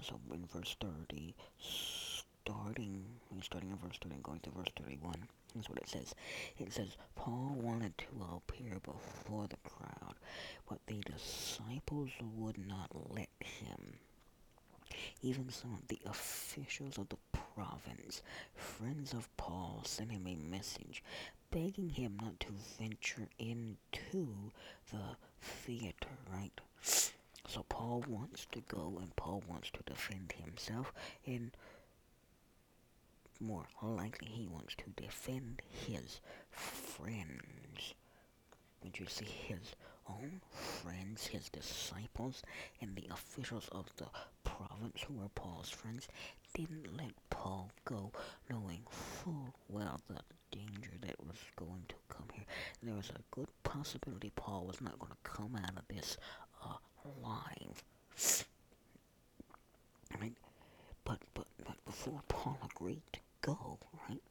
so 0.01 0.19
in 0.33 0.45
verse 0.53 0.75
30, 0.79 1.33
starting 1.59 3.03
starting 3.41 3.71
in 3.71 3.77
verse 3.77 3.97
30 4.01 4.15
and 4.15 4.23
going 4.23 4.39
to 4.41 4.49
verse 4.51 4.67
31. 4.77 5.15
That's 5.55 5.69
what 5.69 5.79
it 5.79 5.89
says. 5.89 6.13
It 6.59 6.73
says 6.73 6.97
Paul 7.15 7.55
wanted 7.57 7.97
to 7.97 8.05
appear 8.35 8.79
before 8.83 9.47
the 9.47 9.57
crowd, 9.69 10.15
but 10.69 10.79
the 10.87 11.01
disciples 11.01 12.11
would 12.35 12.57
not 12.57 12.91
let 13.09 13.29
him. 13.39 13.97
Even 15.21 15.49
some 15.49 15.73
of 15.73 15.87
the 15.87 15.99
officials 16.05 16.97
of 16.97 17.09
the 17.09 17.17
province, 17.55 18.21
friends 18.55 19.13
of 19.13 19.29
Paul, 19.37 19.81
sent 19.85 20.11
him 20.11 20.27
a 20.27 20.35
message 20.35 21.03
begging 21.51 21.89
him 21.89 22.17
not 22.21 22.39
to 22.41 22.51
venture 22.79 23.27
into 23.39 24.51
the 24.91 25.15
theater, 25.41 26.09
right? 26.31 26.59
So 27.47 27.63
Paul 27.69 28.03
wants 28.07 28.45
to 28.51 28.61
go 28.61 28.97
and 29.01 29.15
Paul 29.15 29.43
wants 29.47 29.69
to 29.71 29.83
defend 29.83 30.33
himself 30.33 30.93
and 31.25 31.51
more 33.39 33.65
likely 33.81 34.27
he 34.29 34.47
wants 34.47 34.75
to 34.75 34.89
defend 35.01 35.61
his 35.69 36.19
friends. 36.49 37.93
Did 38.81 38.99
you 38.99 39.05
see 39.07 39.25
his 39.25 39.75
own 40.07 40.41
friends, 40.51 41.27
his 41.27 41.49
disciples, 41.49 42.41
and 42.81 42.95
the 42.95 43.07
officials 43.11 43.67
of 43.71 43.85
the 43.97 44.07
province 44.43 45.01
who 45.07 45.15
were 45.15 45.29
Paul's 45.29 45.69
friends 45.69 46.07
didn't 46.53 46.95
let 46.97 47.11
Paul 47.29 47.71
go, 47.85 48.11
knowing 48.49 48.83
full 48.89 49.53
well 49.69 49.99
the 50.07 50.21
danger 50.51 50.91
that 51.01 51.15
was 51.25 51.37
going 51.55 51.83
to 51.89 51.95
come 52.09 52.27
here. 52.33 52.45
There 52.83 52.95
was 52.95 53.09
a 53.09 53.35
good 53.35 53.47
possibility 53.63 54.31
Paul 54.35 54.65
was 54.65 54.81
not 54.81 54.99
going 54.99 55.11
to 55.11 55.29
come 55.29 55.55
out 55.55 55.77
of 55.77 55.87
this 55.87 56.17
uh, 56.63 56.77
alive. 57.05 57.83
Right? 60.19 60.33
But, 61.03 61.19
but, 61.33 61.47
but 61.65 61.85
before 61.85 62.21
Paul 62.27 62.57
agreed 62.63 63.01
to 63.13 63.19
go, 63.41 63.77
right, 64.09 64.21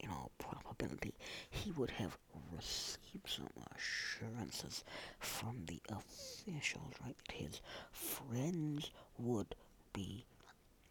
in 0.00 0.10
all 0.10 0.30
probability, 0.38 1.14
he 1.50 1.70
would 1.72 1.90
have 1.90 2.16
received 2.54 3.28
some 3.28 3.48
assurances 3.76 4.84
from 5.18 5.64
the 5.66 5.80
officials, 5.90 6.92
right, 7.04 7.16
that 7.28 7.34
his 7.36 7.60
friends 7.92 8.90
would 9.18 9.54
be 9.92 10.24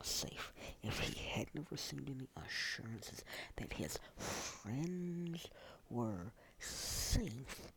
safe. 0.06 0.54
If 0.84 1.00
he 1.00 1.20
hadn't 1.30 1.68
received 1.72 2.10
any 2.10 2.28
assurances 2.46 3.24
that 3.58 3.74
his 3.74 4.00
friends 4.18 5.48
were 5.90 6.32
safe, 6.60 7.72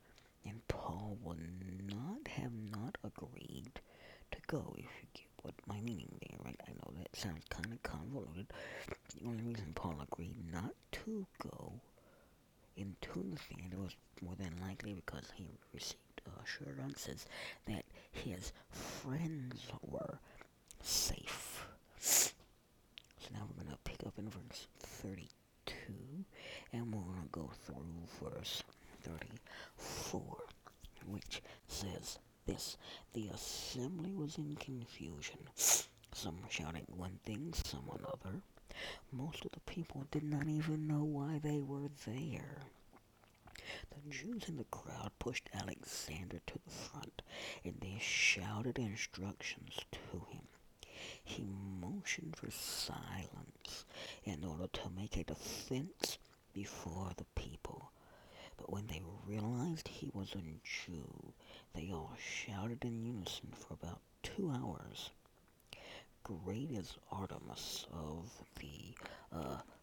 then 0.44 0.60
Paul 0.68 1.18
would 1.22 1.38
not 1.88 2.28
have 2.28 2.52
not 2.70 2.98
agreed 3.04 3.80
to 4.30 4.38
go, 4.46 4.74
if 4.76 4.84
you 4.84 5.08
get 5.14 5.24
what 5.42 5.54
my 5.66 5.80
meaning 5.80 6.18
there, 6.20 6.38
right? 6.44 6.60
I 6.66 6.70
know 6.72 6.92
that 6.98 7.16
sounds 7.16 7.44
kind 7.48 7.72
of 7.72 7.82
convoluted. 7.82 8.46
The 9.20 9.26
only 9.26 9.42
reason 9.42 9.72
Paul 9.74 9.96
agreed 10.00 10.36
not 10.52 10.74
to 10.92 11.26
go 11.42 11.72
into 12.76 13.24
the 13.30 13.36
theater 13.36 13.78
was 13.78 13.96
more 14.22 14.34
than 14.36 14.54
likely 14.60 14.92
because 14.94 15.30
he 15.34 15.46
received 15.72 16.22
assurances 16.44 17.26
that 17.66 17.84
his 18.12 18.52
friends 18.70 19.66
were 19.82 20.18
safe. 20.82 21.66
So 21.98 22.30
now 23.32 23.40
we're 23.48 23.64
going 23.64 23.76
to 23.76 23.87
pick 23.98 24.06
up 24.06 24.18
in 24.18 24.28
verse 24.28 24.68
32 24.80 26.24
and 26.72 26.94
we're 26.94 27.00
going 27.00 27.22
to 27.22 27.28
go 27.30 27.50
through 27.64 28.30
verse 28.30 28.62
34, 29.02 30.36
which 31.06 31.42
says 31.66 32.18
this 32.46 32.76
The 33.14 33.28
assembly 33.28 34.14
was 34.14 34.38
in 34.38 34.56
confusion, 34.56 35.38
some 36.12 36.38
shouting 36.48 36.86
one 36.96 37.18
thing, 37.24 37.52
some 37.54 37.88
another. 37.88 38.40
Most 39.12 39.44
of 39.44 39.52
the 39.52 39.60
people 39.60 40.06
did 40.10 40.22
not 40.24 40.46
even 40.46 40.86
know 40.86 41.02
why 41.04 41.40
they 41.42 41.60
were 41.60 41.90
there. 42.06 42.62
The 43.90 44.10
Jews 44.10 44.48
in 44.48 44.56
the 44.56 44.64
crowd 44.64 45.10
pushed 45.18 45.50
Alexander 45.52 46.40
to 46.46 46.58
the 46.64 46.70
front, 46.70 47.22
and 47.64 47.74
they 47.80 47.98
shouted 48.00 48.78
instructions 48.78 49.78
to 49.92 50.18
him. 50.30 50.47
He 51.24 51.46
motioned 51.80 52.36
for 52.36 52.50
silence 52.50 53.84
in 54.24 54.44
order 54.44 54.66
to 54.72 54.90
make 54.96 55.16
a 55.16 55.24
defense 55.24 56.18
before 56.52 57.12
the 57.16 57.26
people. 57.34 57.90
But 58.56 58.70
when 58.72 58.86
they 58.86 59.02
realized 59.26 59.88
he 59.88 60.10
was 60.12 60.34
a 60.34 60.42
Jew, 60.64 61.32
they 61.74 61.90
all 61.92 62.16
shouted 62.18 62.84
in 62.84 63.04
unison 63.04 63.52
for 63.56 63.74
about 63.74 64.00
two 64.22 64.50
hours. 64.50 65.10
Great 66.24 66.70
is 66.72 66.96
Artemis 67.10 67.86
of 67.92 68.30
the 68.58 68.94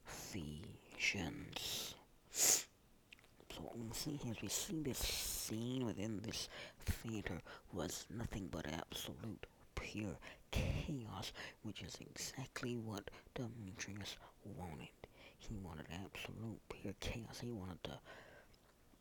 Ephesians. 0.08 1.96
So 2.32 3.72
we 3.76 3.90
see 3.94 4.20
here, 4.24 4.36
we 4.42 4.50
see 4.50 4.82
this 4.82 4.98
scene 5.00 5.86
within 5.86 6.20
this 6.22 6.50
theater 6.86 7.42
was 7.74 8.06
nothing 8.10 8.50
but 8.52 8.66
absolute 8.68 9.46
pure 9.76 10.18
chaos, 10.56 11.32
which 11.64 11.82
is 11.82 11.98
exactly 12.02 12.76
what 12.78 13.10
Demetrius 13.34 14.18
wanted. 14.44 14.90
He 15.38 15.56
wanted 15.64 15.86
absolute 15.92 16.60
pure 16.70 16.94
chaos. 17.00 17.40
He 17.42 17.52
wanted 17.52 17.84
to 17.84 18.00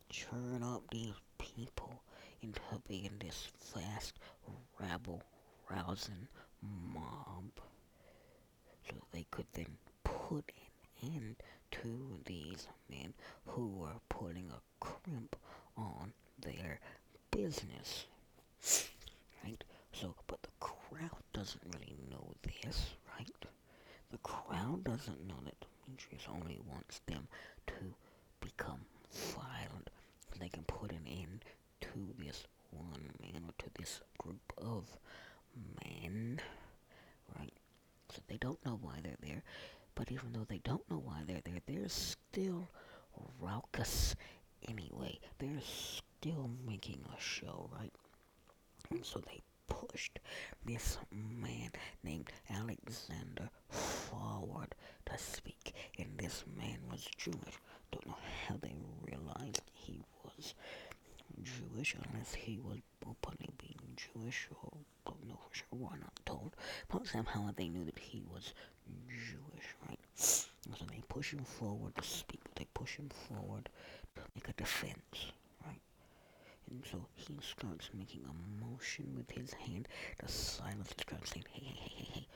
churn 0.09 0.61
up 0.63 0.83
these 0.91 1.13
people 1.37 2.01
into 2.41 2.59
being 2.87 3.11
this 3.19 3.47
fast, 3.59 4.13
rabble, 4.79 5.23
rousing 5.69 6.27
mob 6.93 7.51
so 8.87 8.95
they 9.11 9.25
could 9.31 9.45
then 9.53 9.77
put 10.03 10.51
an 11.01 11.11
end 11.15 11.35
to 11.71 12.19
these 12.25 12.67
men 12.89 13.13
who 13.47 13.67
were 13.67 13.99
putting 14.09 14.49
a 14.49 14.61
crimp 14.79 15.35
on 15.77 16.13
their 16.39 16.79
business. 17.31 18.05
Right? 19.43 19.63
So, 19.99 20.13
but 20.27 20.41
the 20.43 20.49
crowd 20.59 21.23
doesn't 21.33 21.63
really 21.73 21.95
know 22.11 22.33
this, 22.43 22.95
right? 23.17 23.29
The 24.11 24.17
crowd 24.17 24.83
doesn't 24.83 25.25
know 25.25 25.39
that 25.45 25.55
Demetrius 25.85 26.27
only 26.33 26.59
wants 26.69 26.99
them 27.05 27.27
to 27.67 27.95
become 28.41 28.81
violent. 29.33 29.89
So 30.31 30.39
they 30.39 30.49
can 30.49 30.63
put 30.63 30.91
an 30.91 31.05
end 31.07 31.45
to 31.81 32.13
this 32.19 32.43
one 32.71 33.09
man 33.21 33.43
or 33.47 33.53
to 33.57 33.69
this 33.79 34.01
group 34.17 34.53
of 34.57 34.85
men, 35.83 36.41
right? 37.39 37.53
So 38.09 38.21
they 38.27 38.37
don't 38.37 38.63
know 38.65 38.77
why 38.81 38.99
they're 39.01 39.17
there, 39.21 39.43
but 39.95 40.11
even 40.11 40.33
though 40.33 40.45
they 40.47 40.59
don't 40.63 40.89
know 40.89 41.01
why 41.03 41.23
they're 41.25 41.41
there, 41.45 41.61
they're 41.65 41.87
still 41.89 42.67
raucous 43.39 44.15
anyway. 44.67 45.19
They're 45.39 45.61
still 45.61 46.49
making 46.67 46.99
a 47.17 47.21
show, 47.21 47.69
right? 47.79 47.93
And 48.91 49.05
so 49.05 49.19
they 49.19 49.41
pushed 49.67 50.19
this 50.65 50.97
man 51.11 51.71
named 52.03 52.31
Alexander 52.49 53.49
forward 53.69 54.75
to 55.05 55.17
speak, 55.17 55.73
and 55.97 56.17
this 56.17 56.43
man 56.57 56.79
was 56.89 57.07
Jewish. 57.17 57.59
Don't 57.91 58.07
know 58.07 58.17
how 58.47 58.55
they 58.61 58.75
realized 59.03 59.61
he 59.73 60.01
was 60.23 60.53
Jewish 61.43 61.95
unless 61.95 62.33
he 62.33 62.59
was 62.59 62.79
openly 63.07 63.49
being 63.57 63.79
Jewish, 63.95 64.47
or 64.51 64.71
don't 65.05 65.27
know 65.27 65.39
for 65.49 65.55
sure. 65.55 65.65
We're 65.71 65.97
not 65.97 66.19
told, 66.25 66.55
but 66.89 67.07
somehow 67.07 67.51
they 67.55 67.67
knew 67.67 67.85
that 67.85 67.99
he 67.99 68.23
was 68.31 68.53
Jewish, 69.07 69.67
right? 69.87 69.99
So 70.15 70.47
they 70.89 71.03
push 71.07 71.31
him 71.33 71.43
forward 71.43 71.95
to 71.95 72.03
speak. 72.03 72.41
They 72.55 72.67
push 72.73 72.97
him 72.97 73.09
forward 73.27 73.69
to 74.15 74.21
make 74.35 74.47
a 74.49 74.53
defense, 74.53 75.31
so 76.91 77.05
he 77.15 77.35
starts 77.41 77.89
making 77.93 78.21
a 78.25 78.65
motion 78.65 79.13
with 79.15 79.29
his 79.31 79.53
hand 79.53 79.87
to 80.19 80.27
silence. 80.27 80.89
the 80.97 81.03
crowd, 81.03 81.27
saying, 81.27 81.45
hey, 81.51 81.63
hey, 81.65 81.75
hey, 81.79 81.91
hey, 81.95 82.09
hey, 82.13 82.27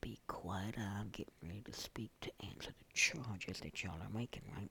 be 0.00 0.18
quiet. 0.26 0.74
I'm 0.78 1.08
getting 1.10 1.32
ready 1.42 1.62
to 1.64 1.72
speak 1.72 2.10
to 2.22 2.30
answer 2.44 2.70
the 2.70 2.94
charges 2.94 3.60
that 3.60 3.82
y'all 3.82 4.00
are 4.00 4.18
making, 4.18 4.42
right? 4.56 4.70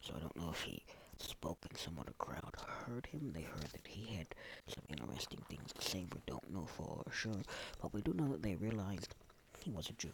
So 0.00 0.14
I 0.16 0.20
don't 0.20 0.36
know 0.36 0.50
if 0.50 0.62
he 0.62 0.82
spoke 1.18 1.58
and 1.68 1.78
some 1.78 1.98
of 1.98 2.06
the 2.06 2.12
crowd 2.14 2.54
heard 2.84 3.06
him. 3.06 3.32
They 3.34 3.42
heard 3.42 3.70
that 3.72 3.86
he 3.86 4.14
had 4.16 4.26
some 4.68 4.84
interesting 4.88 5.40
things 5.48 5.72
to 5.72 5.82
say. 5.82 6.06
We 6.12 6.20
don't 6.26 6.52
know 6.52 6.66
for 6.66 7.02
sure. 7.12 7.42
But 7.80 7.92
we 7.94 8.02
do 8.02 8.12
know 8.12 8.28
that 8.28 8.42
they 8.42 8.54
realized 8.56 9.14
he 9.60 9.70
was 9.70 9.88
a 9.88 9.92
Jew. 9.94 10.12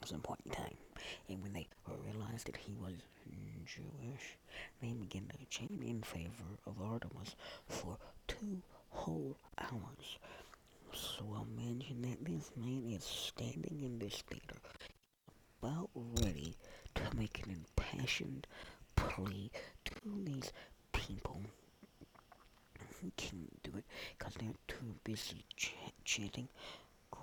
Was 0.00 0.10
an 0.10 0.16
important 0.16 0.52
time. 0.52 0.76
And 1.28 1.42
when 1.42 1.52
they 1.52 1.66
realized 2.04 2.46
that 2.46 2.56
he 2.56 2.74
was 2.74 2.94
Jewish, 3.66 4.38
they 4.80 4.92
began 4.92 5.26
to 5.28 5.44
chant 5.50 5.82
in 5.82 6.02
favor 6.02 6.56
of 6.66 6.80
Artemis 6.80 7.36
for 7.66 7.98
two 8.26 8.62
whole 8.90 9.36
hours. 9.58 10.18
So 10.92 11.46
imagine 11.56 12.02
that 12.02 12.24
this 12.24 12.50
man 12.56 12.84
is 12.90 13.04
standing 13.04 13.80
in 13.82 13.98
this 13.98 14.22
theater, 14.22 14.56
about 15.62 15.90
ready 15.94 16.56
to 16.94 17.02
make 17.16 17.44
an 17.44 17.64
impassioned 17.76 18.46
plea 18.96 19.50
to 19.84 19.94
these 20.24 20.52
people. 20.92 21.42
He 23.02 23.12
can't 23.16 23.62
do 23.62 23.72
it 23.76 23.84
because 24.18 24.34
they're 24.34 24.54
too 24.66 24.94
busy 25.04 25.44
ch- 25.56 25.74
chanting 26.04 26.48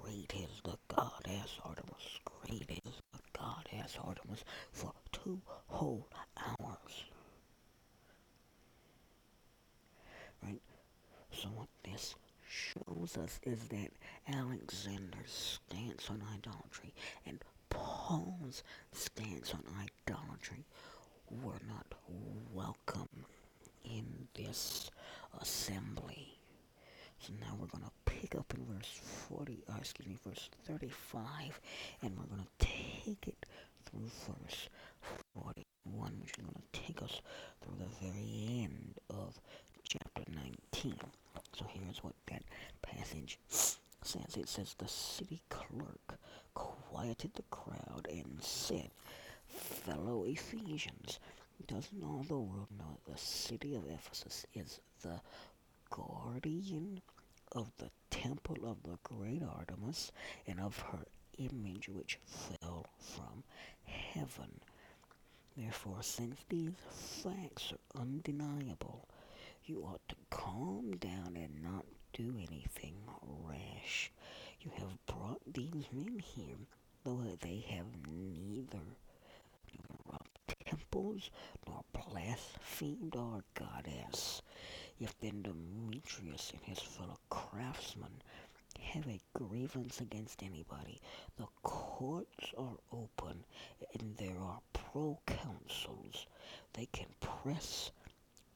Great 0.05 0.33
is 0.35 0.61
the 0.63 0.77
goddess 0.95 1.57
Artemis. 1.63 2.19
Great 2.25 2.69
is 2.85 2.93
the 3.11 3.19
goddess 3.33 3.97
Artemis 4.03 4.43
for 4.71 4.91
two 5.11 5.41
whole 5.65 6.07
hours. 6.37 7.05
Right? 10.43 10.61
So 11.31 11.47
what 11.55 11.69
this 11.83 12.13
shows 12.47 13.17
us 13.17 13.39
is 13.43 13.67
that 13.69 13.89
Alexander's 14.31 15.59
stance 15.67 16.07
on 16.11 16.21
idolatry 16.35 16.93
and 17.25 17.43
Paul's 17.71 18.61
stance 18.91 19.55
on 19.55 19.63
idolatry 19.81 20.65
were 21.31 21.61
not 21.67 21.87
welcome 22.53 23.25
in 23.83 24.27
this 24.35 24.91
assembly. 25.41 26.37
So 27.19 27.33
now 27.41 27.57
we're 27.59 27.67
going 27.67 27.83
to 27.85 28.04
up 28.37 28.53
in 28.57 28.65
verse 28.75 28.99
40, 29.29 29.63
uh, 29.69 29.73
excuse 29.79 30.07
me, 30.07 30.17
verse 30.25 30.49
35, 30.65 31.59
and 32.01 32.17
we're 32.17 32.25
going 32.25 32.45
to 32.59 32.65
take 32.65 33.27
it 33.27 33.45
through 33.85 34.09
verse 34.27 34.69
41, 35.33 36.11
which 36.21 36.31
is 36.31 36.43
going 36.43 36.53
to 36.53 36.79
take 36.79 37.01
us 37.01 37.21
through 37.61 37.75
the 37.79 38.05
very 38.05 38.63
end 38.63 38.95
of 39.09 39.39
chapter 39.87 40.23
19. 40.73 40.95
So 41.53 41.65
here's 41.69 42.03
what 42.03 42.13
that 42.27 42.43
passage 42.81 43.39
says. 43.49 44.37
It 44.37 44.49
says, 44.49 44.75
The 44.77 44.87
city 44.87 45.41
clerk 45.49 46.19
quieted 46.53 47.31
the 47.35 47.43
crowd 47.51 48.07
and 48.09 48.37
said, 48.41 48.89
Fellow 49.47 50.25
Ephesians, 50.25 51.19
doesn't 51.67 52.03
all 52.03 52.23
the 52.27 52.37
world 52.37 52.67
know 52.77 52.97
that 53.05 53.13
the 53.13 53.17
city 53.17 53.75
of 53.75 53.85
Ephesus 53.89 54.45
is 54.53 54.79
the 55.01 55.19
guardian 55.89 57.01
of 57.55 57.71
the 57.77 57.89
temple 58.11 58.57
of 58.65 58.83
the 58.83 58.97
great 59.03 59.41
Artemis 59.41 60.11
and 60.45 60.59
of 60.59 60.77
her 60.79 61.05
image 61.37 61.89
which 61.89 62.19
fell 62.25 62.85
from 62.99 63.43
heaven. 63.85 64.59
Therefore, 65.57 66.03
since 66.03 66.37
these 66.49 66.73
facts 67.23 67.71
are 67.71 68.01
undeniable, 68.01 69.07
you 69.65 69.79
ought 69.83 70.07
to 70.09 70.15
calm 70.29 70.97
down 70.97 71.35
and 71.37 71.63
not 71.63 71.85
do 72.13 72.35
anything 72.37 72.95
rash. 73.47 74.11
You 74.61 74.71
have 74.77 75.05
brought 75.05 75.41
these 75.53 75.85
men 75.91 76.19
here, 76.19 76.57
though 77.03 77.37
they 77.41 77.65
have 77.69 77.85
neither 78.07 78.79
robbed 80.05 80.55
temples 80.65 81.29
nor 81.67 81.83
blasphemed 81.93 83.15
our 83.15 83.43
goddess. 83.53 84.41
If 84.97 85.19
then 85.19 85.41
Demetrius 85.41 86.51
and 86.51 86.61
his 86.63 86.79
fellow 86.79 87.19
craftsmen 87.29 88.21
have 88.79 89.05
a 89.07 89.19
grievance 89.33 89.99
against 89.99 90.41
anybody, 90.41 91.01
the 91.35 91.47
courts 91.63 92.53
are 92.57 92.77
open 92.93 93.43
and 93.93 94.15
there 94.15 94.39
are 94.39 94.61
proconsuls. 94.73 96.27
They 96.71 96.85
can 96.85 97.07
press 97.19 97.91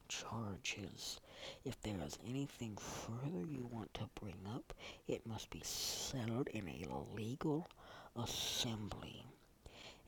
charges. 0.08 1.20
If 1.64 1.78
there 1.82 2.00
is 2.00 2.18
anything 2.26 2.76
further 2.76 3.44
you 3.44 3.68
want 3.70 3.92
to 3.94 4.08
bring 4.14 4.46
up, 4.46 4.72
it 5.06 5.26
must 5.26 5.50
be 5.50 5.60
settled 5.62 6.48
in 6.48 6.68
a 6.68 7.14
legal 7.14 7.68
assembly. 8.16 9.26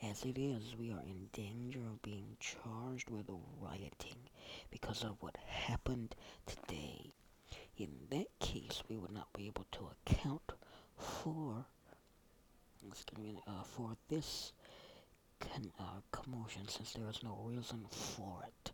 As 0.03 0.25
it 0.25 0.39
is, 0.39 0.77
we 0.77 0.91
are 0.93 1.03
in 1.03 1.29
danger 1.33 1.81
of 1.81 2.01
being 2.01 2.39
charged 2.41 3.11
with 3.11 3.31
rioting 3.61 4.17
because 4.73 5.05
of 5.05 5.17
what 5.21 5.37
happened 5.47 6.17
today. 6.47 7.13
In 7.77 7.91
that 8.11 8.27
case, 8.41 8.83
we 8.89 8.97
would 8.97 9.13
not 9.13 9.33
be 9.33 9.47
able 9.47 9.67
to 9.73 9.89
account 10.07 10.53
for 10.97 11.67
uh, 13.47 13.63
for 13.63 13.97
this 14.09 14.53
con- 15.41 15.73
uh, 15.79 16.01
commotion 16.11 16.67
since 16.69 16.93
there 16.95 17.09
is 17.09 17.23
no 17.23 17.39
reason 17.45 17.87
for 17.91 18.41
it. 18.47 18.73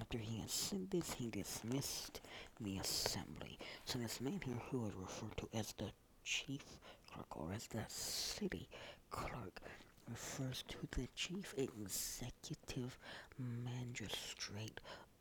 After 0.00 0.18
he 0.18 0.38
had 0.40 0.50
said 0.50 0.90
this, 0.90 1.12
he 1.14 1.28
dismissed 1.30 2.20
the 2.60 2.78
assembly. 2.78 3.58
So 3.84 3.98
this 3.98 4.20
man 4.20 4.40
here, 4.44 4.54
who 4.70 4.86
is 4.86 4.94
referred 4.94 5.36
to 5.38 5.48
as 5.54 5.72
the 5.78 5.90
chief 6.24 6.64
clerk 7.12 7.36
or 7.36 7.52
as 7.52 7.66
the 7.66 7.84
city 7.88 8.68
clerk, 9.10 9.60
refers 10.08 10.64
to 10.68 10.76
the 10.98 11.08
chief 11.14 11.54
executive 11.56 12.98
magistrate 13.38 14.80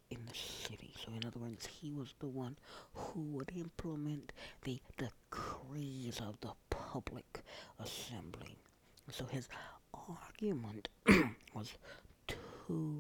in 0.10 0.18
the 0.26 0.36
city. 0.36 0.94
So 1.04 1.12
in 1.14 1.26
other 1.26 1.40
words, 1.40 1.66
he 1.68 1.92
was 1.92 2.14
the 2.20 2.28
one 2.28 2.58
who 2.94 3.22
would 3.22 3.52
implement 3.56 4.32
the 4.64 4.80
decrees 4.98 6.20
of 6.20 6.40
the 6.42 6.54
public 6.70 7.42
assembly. 7.80 8.58
So 9.12 9.26
his 9.26 9.48
argument 9.94 10.90
was 11.54 11.74
twofold, 12.28 12.96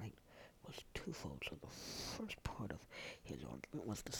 right? 0.00 0.14
Was 0.66 0.76
twofold. 0.94 1.42
So 1.48 1.56
the 1.60 1.68
first 1.68 2.42
part 2.44 2.70
of 2.72 2.78
his 3.22 3.38
argument 3.44 3.86
was 3.86 4.02
the 4.02 4.16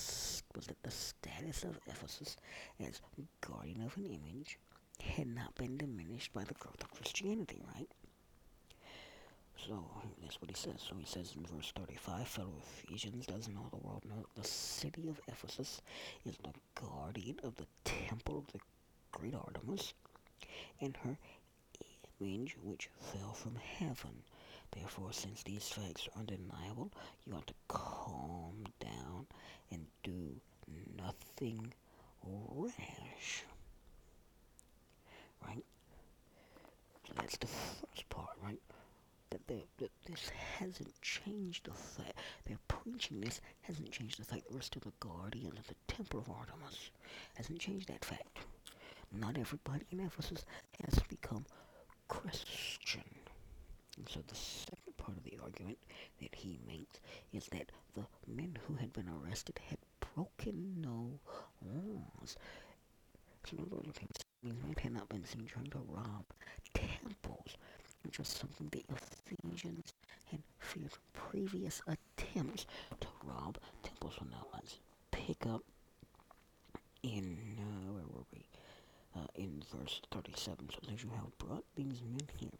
was 0.57 0.67
that 0.67 0.83
the 0.83 0.91
status 0.91 1.65
of 1.65 1.79
Ephesus 1.87 2.37
as 2.81 3.01
guardian 3.41 3.83
of 3.83 3.97
an 3.97 4.07
image 4.07 4.59
had 5.03 5.29
not 5.29 5.55
been 5.55 5.77
diminished 5.77 6.33
by 6.33 6.45
the 6.45 6.55
growth 6.55 6.83
of 6.83 6.91
Christianity, 6.91 7.63
right? 7.75 7.89
So 9.67 9.85
that's 10.23 10.41
what 10.41 10.51
he 10.51 10.57
says. 10.57 10.81
So 10.89 10.97
he 10.97 11.05
says 11.05 11.35
in 11.37 11.45
verse 11.45 11.73
35, 11.77 12.27
fellow 12.29 12.53
Ephesians, 12.63 13.27
doesn't 13.27 13.57
all 13.57 13.69
the 13.71 13.87
world 13.87 14.05
know 14.05 14.27
the 14.37 14.47
city 14.47 15.09
of 15.09 15.21
Ephesus 15.29 15.83
is 16.25 16.37
the 16.39 16.53
guardian 16.81 17.39
of 17.43 17.57
the 17.57 17.67
temple 17.85 18.39
of 18.39 18.47
the 18.53 18.61
great 19.13 19.35
Artemis, 19.35 19.95
and 20.81 20.97
her 20.99 21.17
image 22.21 22.57
which 22.63 22.89
fell 23.01 23.33
from 23.33 23.57
heaven. 23.57 24.23
Therefore, 24.71 25.13
since 25.13 25.43
these 25.43 25.69
facts 25.69 26.09
are 26.15 26.21
undeniable, 26.21 26.91
you 27.25 27.35
ought 27.35 27.47
to 27.47 27.55
calm 27.69 28.65
down 28.81 29.27
and 29.71 29.87
do 30.03 30.41
nothing 30.97 31.73
rash. 32.25 33.45
Right? 35.47 35.65
So 37.07 37.15
that's 37.17 37.39
the 37.39 37.47
first 37.47 38.09
part, 38.11 38.37
right? 38.43 38.61
That, 39.31 39.47
that 39.49 40.08
this 40.21 40.31
hasn't 40.59 41.01
changed 41.03 41.67
the 41.67 41.73
fact, 41.73 42.19
their 42.47 42.59
preaching 42.67 43.21
this 43.21 43.41
hasn't 43.63 43.91
changed 43.91 44.19
the 44.19 44.25
fact 44.25 44.47
that 44.47 44.55
we're 44.55 44.61
still 44.61 44.83
the 44.85 45.07
guardian 45.07 45.57
of 45.57 45.67
the 45.67 45.75
temple 45.87 46.21
of 46.21 46.31
Artemis. 46.31 46.91
Hasn't 47.35 47.61
changed 47.61 47.89
that 47.89 48.05
fact. 48.05 48.39
Not 49.13 49.39
everybody 49.39 49.85
in 49.91 50.01
Ephesus 50.01 50.45
has 50.85 50.99
become 51.09 51.47
Christian. 52.09 53.05
And 53.97 54.09
so 54.09 54.21
the 54.27 54.35
second 54.35 54.97
part 54.97 55.17
of 55.17 55.25
the 55.25 55.39
argument 55.43 55.79
that 56.21 56.35
he 56.35 56.59
makes 56.67 57.01
is 57.33 57.47
that 57.47 57.71
the 57.95 58.07
men 58.27 58.59
who 58.67 58.75
had 58.75 58.93
been 58.93 59.09
arrested 59.09 59.59
had 59.69 59.79
broken 60.15 60.81
no 60.81 61.19
laws. 61.65 62.37
So 63.49 63.57
these 63.57 64.25
men 64.43 64.75
had 64.83 64.93
not 64.93 65.09
been 65.09 65.25
seen 65.25 65.47
trying 65.47 65.71
to 65.71 65.79
rob 65.89 66.25
temples, 66.75 67.57
which 68.09 68.19
was 68.19 68.29
something 68.29 68.69
the 68.73 68.85
Ephesians 68.89 69.93
had 70.31 70.41
feared 70.59 70.91
from 70.91 71.03
previous 71.13 71.83
attempts 71.87 72.67
to 73.01 73.07
rob 73.23 73.59
temples. 73.83 74.15
So 74.19 74.25
now 74.31 74.47
let's 74.55 74.79
pick 75.11 75.45
up 75.47 75.63
in, 77.03 77.37
uh, 77.59 77.93
where 77.93 78.05
were 78.05 78.25
we? 78.33 78.47
Uh, 79.15 79.27
in 79.35 79.63
verse 79.75 80.01
37. 80.11 80.71
So 80.73 80.93
as 80.93 81.05
you 81.05 81.11
have 81.11 81.37
brought 81.39 81.65
these 81.77 82.01
men 82.03 82.27
here, 82.37 82.51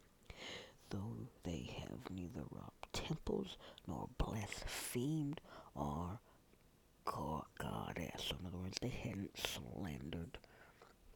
though 0.91 1.15
they 1.43 1.71
have 1.79 2.11
neither 2.11 2.41
robbed 2.51 2.93
temples 2.93 3.57
nor 3.87 4.07
blasphemed 4.17 5.41
our 5.75 6.19
goddess. 7.05 8.25
So 8.29 8.35
in 8.39 8.47
other 8.47 8.57
words, 8.57 8.77
they 8.81 8.89
hadn't 8.89 9.35
slandered 9.37 10.37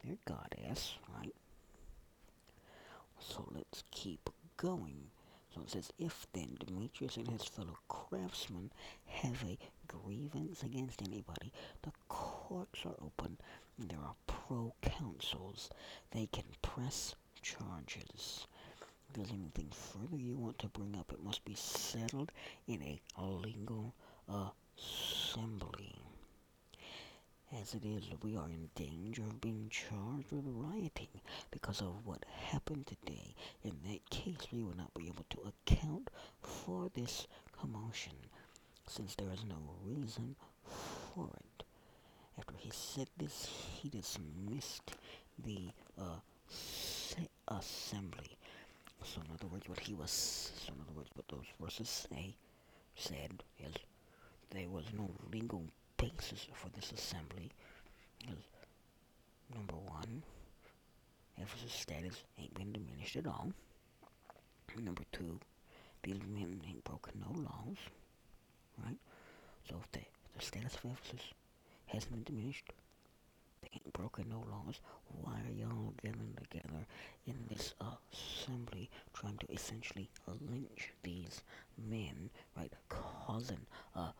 their 0.04 0.16
goddess, 0.26 0.94
right? 1.16 1.34
So 3.28 3.48
let's 3.52 3.82
keep 3.90 4.30
going. 4.56 5.10
So 5.54 5.62
it 5.62 5.70
says, 5.70 5.92
if 5.98 6.26
then 6.32 6.56
Demetrius 6.58 7.16
and 7.16 7.28
his 7.28 7.44
fellow 7.44 7.78
craftsmen 7.88 8.70
have 9.06 9.42
a 9.44 9.58
grievance 9.86 10.62
against 10.62 11.00
anybody, 11.00 11.52
the 11.82 11.92
courts 12.08 12.84
are 12.84 12.96
open 13.00 13.38
and 13.78 13.88
there 13.88 14.00
are 14.00 14.16
proconsuls. 14.26 15.68
They 16.10 16.26
can 16.32 16.44
press 16.62 17.14
charges. 17.40 18.46
If 19.08 19.14
there's 19.14 19.30
anything 19.30 19.70
further 19.70 20.20
you 20.20 20.36
want 20.36 20.58
to 20.60 20.68
bring 20.68 20.96
up, 20.96 21.12
it 21.12 21.22
must 21.22 21.44
be 21.44 21.54
settled 21.54 22.32
in 22.66 22.82
a 22.82 23.00
legal 23.22 23.94
assembly. 24.28 26.03
As 27.52 27.74
it 27.74 27.84
is, 27.84 28.04
we 28.22 28.36
are 28.36 28.48
in 28.48 28.70
danger 28.74 29.22
of 29.22 29.40
being 29.40 29.68
charged 29.70 30.32
with 30.32 30.44
rioting 30.46 31.20
because 31.50 31.80
of 31.80 32.04
what 32.06 32.24
happened 32.26 32.86
today. 32.86 33.34
In 33.62 33.76
that 33.84 34.08
case, 34.10 34.48
we 34.52 34.62
will 34.62 34.76
not 34.76 34.92
be 34.94 35.06
able 35.08 35.24
to 35.30 35.52
account 35.52 36.10
for 36.40 36.90
this 36.94 37.26
commotion 37.52 38.14
since 38.86 39.14
there 39.14 39.30
is 39.32 39.44
no 39.44 39.56
reason 39.84 40.36
for 40.64 41.28
it. 41.36 41.64
After 42.38 42.54
he 42.56 42.70
said 42.70 43.08
this, 43.16 43.48
he 43.80 43.88
dismissed 43.88 44.92
the 45.38 45.70
uh, 45.98 46.18
assembly. 47.48 48.36
So, 49.04 49.20
in 49.20 49.30
other 49.32 49.46
words, 49.46 49.68
what 49.68 49.80
he 49.80 49.94
was, 49.94 50.10
so 50.10 50.72
in 50.72 50.80
other 50.80 50.92
words, 50.96 51.10
what 51.14 51.28
those 51.28 51.46
verses 51.60 52.08
say, 52.10 52.36
said 52.96 53.42
is 53.58 53.74
there 54.50 54.68
was 54.68 54.84
no 54.96 55.10
legal 55.32 55.64
for 56.52 56.68
this 56.70 56.92
assembly. 56.92 57.50
Number 59.54 59.74
one, 59.74 60.22
Ephesus' 61.40 61.72
status 61.72 62.24
ain't 62.38 62.54
been 62.54 62.72
diminished 62.72 63.16
at 63.16 63.26
all. 63.26 63.52
Number 64.76 65.02
two, 65.12 65.38
these 66.02 66.20
men 66.26 66.60
ain't 66.66 66.82
broken 66.82 67.12
no 67.20 67.30
laws, 67.40 67.76
right? 68.84 68.96
So 69.68 69.76
if 69.80 69.92
the, 69.92 70.00
the 70.36 70.44
status 70.44 70.74
of 70.76 70.90
Ephesus 70.90 71.32
hasn't 71.86 72.12
been 72.12 72.24
diminished, 72.24 72.72
they 73.62 73.68
ain't 73.72 73.92
broken 73.92 74.26
no 74.28 74.44
laws, 74.50 74.80
why 75.22 75.34
are 75.34 75.52
y'all 75.52 75.94
getting 76.02 76.34
together 76.36 76.86
in 77.26 77.36
this 77.48 77.74
assembly 78.12 78.90
trying 79.12 79.38
to 79.38 79.52
essentially 79.52 80.10
lynch 80.50 80.92
these 81.04 81.42
men, 81.78 82.30
right? 82.56 82.72
Causing 82.88 83.64
a 83.94 84.12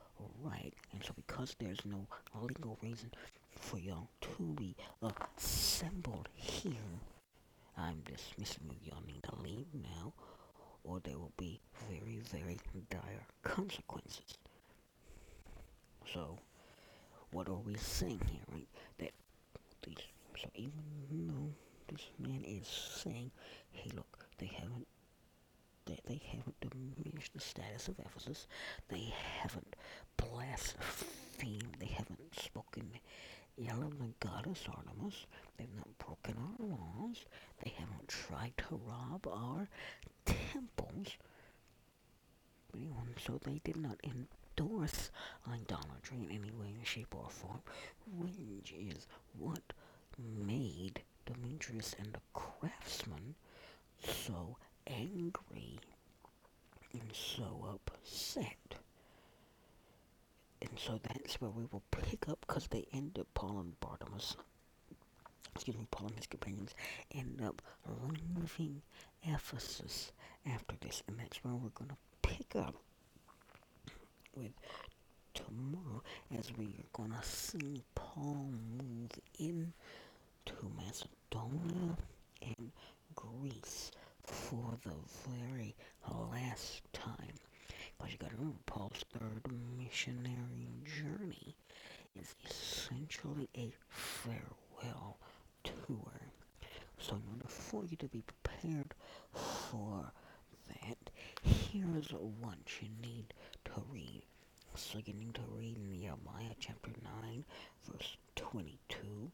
riot. 0.43 0.75
And 0.93 1.03
so 1.05 1.13
because 1.17 1.55
there's 1.59 1.85
no 1.85 2.07
legal 2.41 2.79
reason 2.83 3.11
for 3.59 3.79
y'all 3.79 4.09
to 4.21 4.43
be 4.57 4.75
assembled 5.03 6.29
here, 6.35 6.73
I'm 7.77 8.03
dismissing 8.05 8.71
you. 8.71 8.91
Y'all 8.91 9.03
need 9.07 9.23
to 9.25 9.35
leave 9.43 9.67
now, 9.75 10.13
or 10.85 11.01
there 11.01 11.19
will 11.19 11.33
be 11.37 11.61
very, 11.91 12.21
very 12.31 12.59
dire 12.91 13.27
consequences. 13.43 14.39
So, 16.13 16.39
what 17.33 17.49
are 17.49 17.55
we 17.65 17.75
saying 17.77 18.21
here, 18.31 18.41
right? 18.53 18.69
That 18.99 19.13
these, 19.83 19.97
so 20.41 20.49
even 20.55 20.73
though 21.11 21.53
this 21.89 22.07
man 22.19 22.45
is 22.47 22.67
saying, 22.69 23.31
hey, 23.73 23.91
look, 23.95 24.27
they 24.39 24.47
haven't, 24.47 24.87
they, 25.87 26.01
they 26.07 26.23
haven't 26.31 26.61
diminished 26.61 27.33
the 27.35 27.41
status 27.41 27.89
of 27.89 27.99
Ephesus, 27.99 28.47
they 28.89 29.13
haven't 29.41 29.77
blasphemed, 30.17 31.77
they 31.79 31.87
haven't 31.87 32.35
spoken 32.41 32.91
ill 33.59 33.83
of 33.83 33.99
the 33.99 34.13
goddess 34.21 34.65
Artemis, 34.69 35.27
they've 35.57 35.77
not 35.77 35.99
broken 35.99 36.35
our 36.39 36.67
laws, 36.67 37.25
they 37.63 37.71
haven't 37.79 38.09
tried 38.09 38.53
to 38.59 38.81
rob 38.87 39.27
our 39.29 39.69
temples, 40.25 41.17
so 43.25 43.39
they 43.45 43.61
did 43.65 43.77
not 43.77 43.99
endorse 44.05 45.11
idolatry 45.49 46.19
in 46.19 46.31
any 46.31 46.51
way, 46.51 46.75
shape, 46.83 47.15
or 47.15 47.29
form, 47.31 47.63
which 48.19 48.73
is 48.73 49.07
what 49.39 49.73
made 50.19 51.03
Demetrius 51.27 51.95
and 51.99 52.13
the 52.13 52.21
craftsman 52.33 53.35
so 54.03 54.57
angry. 54.87 55.79
and 56.93 57.11
so 57.13 57.67
upset. 57.75 58.77
And 60.63 60.71
so 60.79 60.99
that's 61.03 61.41
where 61.41 61.51
we 61.51 61.65
will 61.71 61.83
pick 61.91 62.29
up 62.29 62.39
because 62.47 62.69
they 62.69 62.87
end 62.93 63.19
up, 63.19 63.27
Paul 63.35 63.59
and 63.61 63.81
Barnabas, 63.81 64.37
excuse 65.55 65.77
me, 65.77 65.87
Paul 65.91 66.09
and 66.09 66.17
his 66.17 66.27
companions 66.27 66.75
end 67.13 67.43
up 67.45 67.61
leaving 68.33 68.83
Ephesus 69.23 70.13
after 70.47 70.77
this. 70.81 71.03
And 71.09 71.19
that's 71.19 71.43
where 71.45 71.55
we're 71.55 71.69
going 71.71 71.91
to 71.91 72.29
pick 72.29 72.57
up 72.57 72.75
with 74.37 74.53
tomorrow 75.35 76.03
as 76.39 76.51
we 76.57 76.67
are 76.67 76.91
going 76.93 77.11
to 77.13 77.27
see 77.27 77.83
Paul 77.95 78.49
move 78.79 79.11
in 79.39 79.73
to 80.47 80.55
Macedonia 80.77 81.97
and 82.43 82.71
Greece 83.15 83.91
for 84.25 84.79
the 84.85 84.95
very 85.29 85.75
last 86.33 86.83
time. 86.93 87.35
Because 87.97 88.13
you 88.13 88.19
got 88.19 88.31
to 88.31 88.37
remember, 88.37 88.59
Paul's 88.67 89.05
third 89.13 89.43
missionary 89.79 90.69
journey 90.85 91.57
is 92.19 92.35
essentially 92.49 93.49
a 93.57 93.73
farewell 93.89 95.19
tour. 95.63 96.21
So, 96.99 97.17
in 97.17 97.23
order 97.33 97.49
for 97.49 97.85
you 97.85 97.97
to 97.99 98.07
be 98.09 98.23
prepared 98.23 98.95
for 99.33 100.13
that, 100.69 101.11
here's 101.43 102.11
what 102.11 102.59
you 102.81 102.89
need 103.03 103.35
to 103.67 103.83
read. 103.93 104.23
So, 104.75 104.99
you 105.05 105.13
need 105.15 105.35
to 105.35 105.43
read 105.57 105.79
Nehemiah 105.79 106.55
chapter 106.59 106.91
9, 107.23 107.45
verse 107.91 108.17
22 108.37 109.31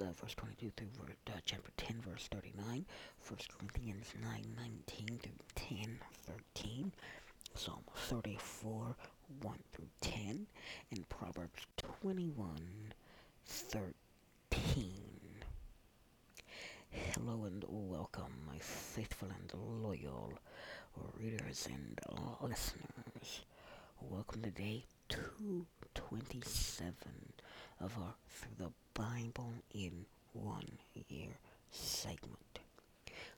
uh, 0.00 0.12
verse 0.12 0.34
22 0.34 0.70
through 0.76 0.86
uh, 1.28 1.32
chapter 1.44 1.70
10, 1.76 2.02
verse 2.06 2.28
39, 2.30 2.84
1 3.26 3.38
Corinthians 3.58 4.06
9, 4.22 4.44
19 4.56 5.18
through 5.18 5.32
10, 5.54 5.98
13, 6.54 6.92
Psalm 7.54 7.82
34, 7.94 8.96
1 9.42 9.58
through 9.72 9.88
10, 10.00 10.46
and 10.92 11.08
Proverbs 11.08 11.66
21, 12.00 12.92
13. 13.46 14.92
Hello 16.90 17.44
and 17.44 17.64
welcome, 17.68 18.32
my 18.46 18.58
faithful 18.58 19.28
and 19.28 19.52
loyal 19.82 20.32
readers 21.18 21.68
and 21.70 22.00
listeners. 22.40 23.42
Welcome 24.00 24.42
to 24.42 24.50
day 24.50 24.84
227 25.08 26.94
of 27.80 27.96
our 27.98 28.14
Through 28.28 28.66
the 28.66 28.72
Bible 28.94 29.54
in 29.74 30.06
One 30.32 30.78
Year 31.08 31.38
segment. 31.70 32.58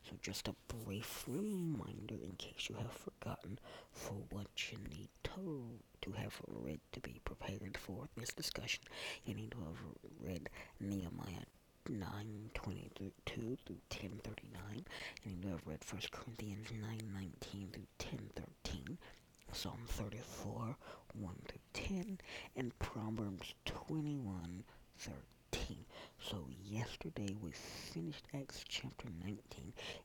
So, 0.02 0.16
just 0.22 0.48
a 0.48 0.54
brief 0.68 1.24
reminder 1.28 2.14
in 2.14 2.33
case 2.38 2.68
you 2.68 2.76
have 2.76 2.92
forgotten 2.92 3.59
for 3.92 4.14
what 4.30 4.48
you 4.70 4.78
need 4.90 5.09
to, 5.24 5.78
to 6.02 6.12
have 6.12 6.40
read 6.48 6.80
to 6.92 7.00
be 7.00 7.20
prepared 7.24 7.76
for 7.78 8.09
this 8.16 8.33
discussion. 8.33 8.85
You 9.24 9.35
need 9.35 9.52
to 9.52 9.59
have 9.59 9.78
read 10.20 10.48
Nehemiah 10.80 11.46
9:22 11.88 13.12
through 13.26 13.80
10:39. 13.88 14.85
You 15.24 15.30
need 15.30 15.42
to 15.42 15.48
have 15.48 15.66
read 15.66 15.85
1 15.85 16.11
Corinthians 16.11 16.70
9:19 16.72 17.72
through 17.72 17.87
10:13. 17.98 18.98
Psalm 19.52 19.80
34, 19.86 20.76
1 21.14 21.34
through 21.48 21.58
10, 21.98 22.18
and 22.56 22.78
Proverbs 22.78 23.54
21, 23.64 24.62
13. 24.98 25.76
So 26.20 26.46
yesterday 26.64 27.34
we 27.42 27.50
finished 27.52 28.24
Acts 28.34 28.64
chapter 28.68 29.08
19, 29.24 29.38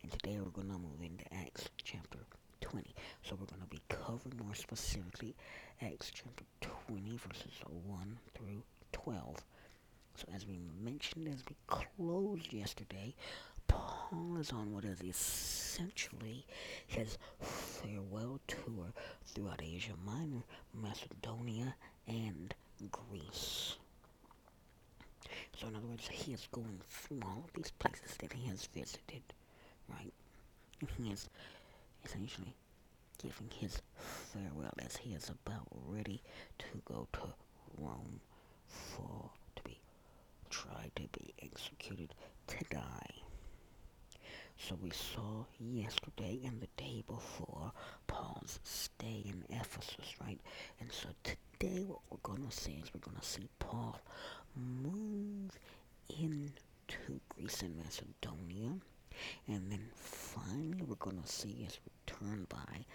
and 0.01 0.11
today 0.11 0.39
we're 0.39 0.49
going 0.49 0.69
to 0.71 0.77
move 0.79 1.01
into 1.01 1.31
Acts 1.33 1.69
chapter 1.83 2.19
20. 2.61 2.95
So 3.23 3.35
we're 3.39 3.45
going 3.45 3.61
to 3.61 3.67
be 3.67 3.81
covering 3.87 4.37
more 4.43 4.55
specifically 4.55 5.35
Acts 5.81 6.11
chapter 6.13 6.43
20, 6.87 7.17
verses 7.17 7.53
1 7.67 8.19
through 8.33 8.63
12. 8.93 9.37
So 10.17 10.25
as 10.33 10.47
we 10.47 10.59
mentioned 10.83 11.27
as 11.27 11.43
we 11.47 11.55
closed 11.67 12.51
yesterday, 12.51 13.13
Paul 13.67 14.37
is 14.39 14.51
on 14.51 14.73
what 14.73 14.85
is 14.85 15.01
essentially 15.01 16.45
his 16.87 17.17
farewell 17.39 18.39
tour 18.47 18.93
throughout 19.25 19.61
Asia 19.63 19.93
Minor, 20.05 20.43
Macedonia, 20.73 21.75
and 22.07 22.53
Greece. 22.91 23.75
So 25.57 25.67
in 25.67 25.75
other 25.75 25.87
words, 25.87 26.07
he 26.07 26.33
is 26.33 26.47
going 26.51 26.79
through 26.89 27.21
all 27.23 27.43
of 27.45 27.53
these 27.53 27.71
places 27.71 28.15
that 28.19 28.33
he 28.33 28.47
has 28.49 28.65
visited, 28.67 29.23
right? 29.89 30.13
And 30.79 30.89
he 30.97 31.11
is 31.11 31.29
essentially 32.03 32.55
giving 33.21 33.49
his 33.49 33.81
farewell 33.97 34.73
as 34.79 34.97
he 34.97 35.13
is 35.13 35.29
about 35.29 35.67
ready 35.87 36.21
to 36.59 36.65
go 36.85 37.07
to 37.13 37.19
Rome 37.77 38.19
for 38.67 39.29
to 39.55 39.63
be 39.63 39.79
tried 40.49 40.91
to 40.95 41.03
be 41.19 41.33
executed 41.41 42.13
to 42.47 42.57
die. 42.69 43.24
So 44.57 44.77
we 44.81 44.89
saw 44.89 45.45
yesterday 45.59 46.39
and 46.45 46.59
the 46.61 46.67
day 46.77 47.03
before 47.07 47.71
Paul's 48.07 48.59
stay 48.63 49.23
in 49.25 49.43
Ephesus, 49.49 50.15
right? 50.21 50.39
And 50.79 50.91
so 50.91 51.09
today 51.23 51.83
what 51.83 51.99
we're 52.09 52.17
going 52.23 52.47
to 52.47 52.55
see 52.55 52.81
is 52.83 52.93
we're 52.93 53.01
going 53.01 53.17
to 53.17 53.25
see 53.25 53.47
Paul 53.59 53.99
move 54.55 55.51
into 56.09 57.19
Greece 57.29 57.61
and 57.61 57.77
Macedonia. 57.77 58.73
And 59.47 59.71
then 59.71 59.87
finally 59.93 60.81
we're 60.85 60.95
going 60.95 61.21
to 61.21 61.27
see 61.27 61.63
his 61.63 61.77
return 61.85 62.47
by 62.49 62.85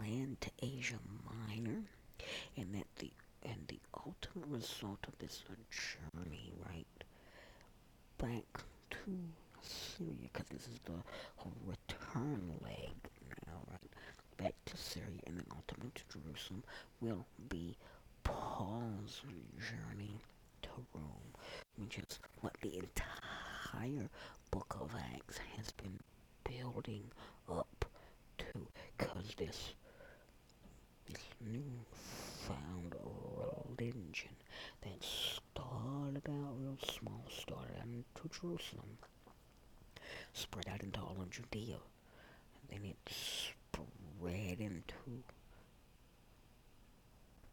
land 0.00 0.40
to 0.40 0.50
Asia 0.62 0.98
Minor. 1.48 1.82
And 2.56 2.74
that 2.74 2.86
the 2.98 3.10
and 3.44 3.64
the 3.68 3.80
ultimate 3.96 4.48
result 4.48 4.98
of 5.08 5.18
this 5.18 5.42
journey, 5.70 6.52
right, 6.64 6.86
back 8.18 8.64
to 8.90 9.18
Syria, 9.62 10.28
because 10.32 10.48
this 10.48 10.66
is 10.68 10.80
the 10.84 10.92
return 11.64 12.52
leg 12.62 12.94
now, 13.46 13.60
right? 13.70 13.90
Back 14.36 14.54
to 14.66 14.76
Syria 14.76 15.20
and 15.26 15.36
then 15.38 15.46
ultimately 15.54 15.92
to 15.94 16.18
Jerusalem 16.18 16.64
will 17.00 17.26
be 17.48 17.76
Paul's 18.24 19.22
journey 19.58 20.16
to 20.62 20.70
Rome, 20.94 21.32
which 21.76 21.98
is 21.98 22.18
what 22.40 22.56
the 22.62 22.76
entire 22.78 24.08
book 24.50 24.76
of 24.80 24.90
Acts 25.14 25.38
has 25.56 25.70
been 25.72 25.98
building 26.44 27.04
up 27.50 27.84
to, 28.38 28.66
because 28.96 29.34
this 29.36 29.74
this 31.08 31.24
newfound 31.40 32.94
religion 33.78 34.30
that 34.82 35.02
started 35.02 36.22
out 36.28 36.54
real 36.58 36.78
small, 36.98 37.24
started 37.30 37.76
out 37.78 37.86
into 37.86 38.28
Jerusalem, 38.40 38.98
spread 40.32 40.68
out 40.68 40.82
into 40.82 41.00
all 41.00 41.16
of 41.20 41.30
Judea. 41.30 41.76
And 42.70 42.82
then 42.82 42.90
it 42.90 43.12
spread 43.12 44.60
into 44.60 45.22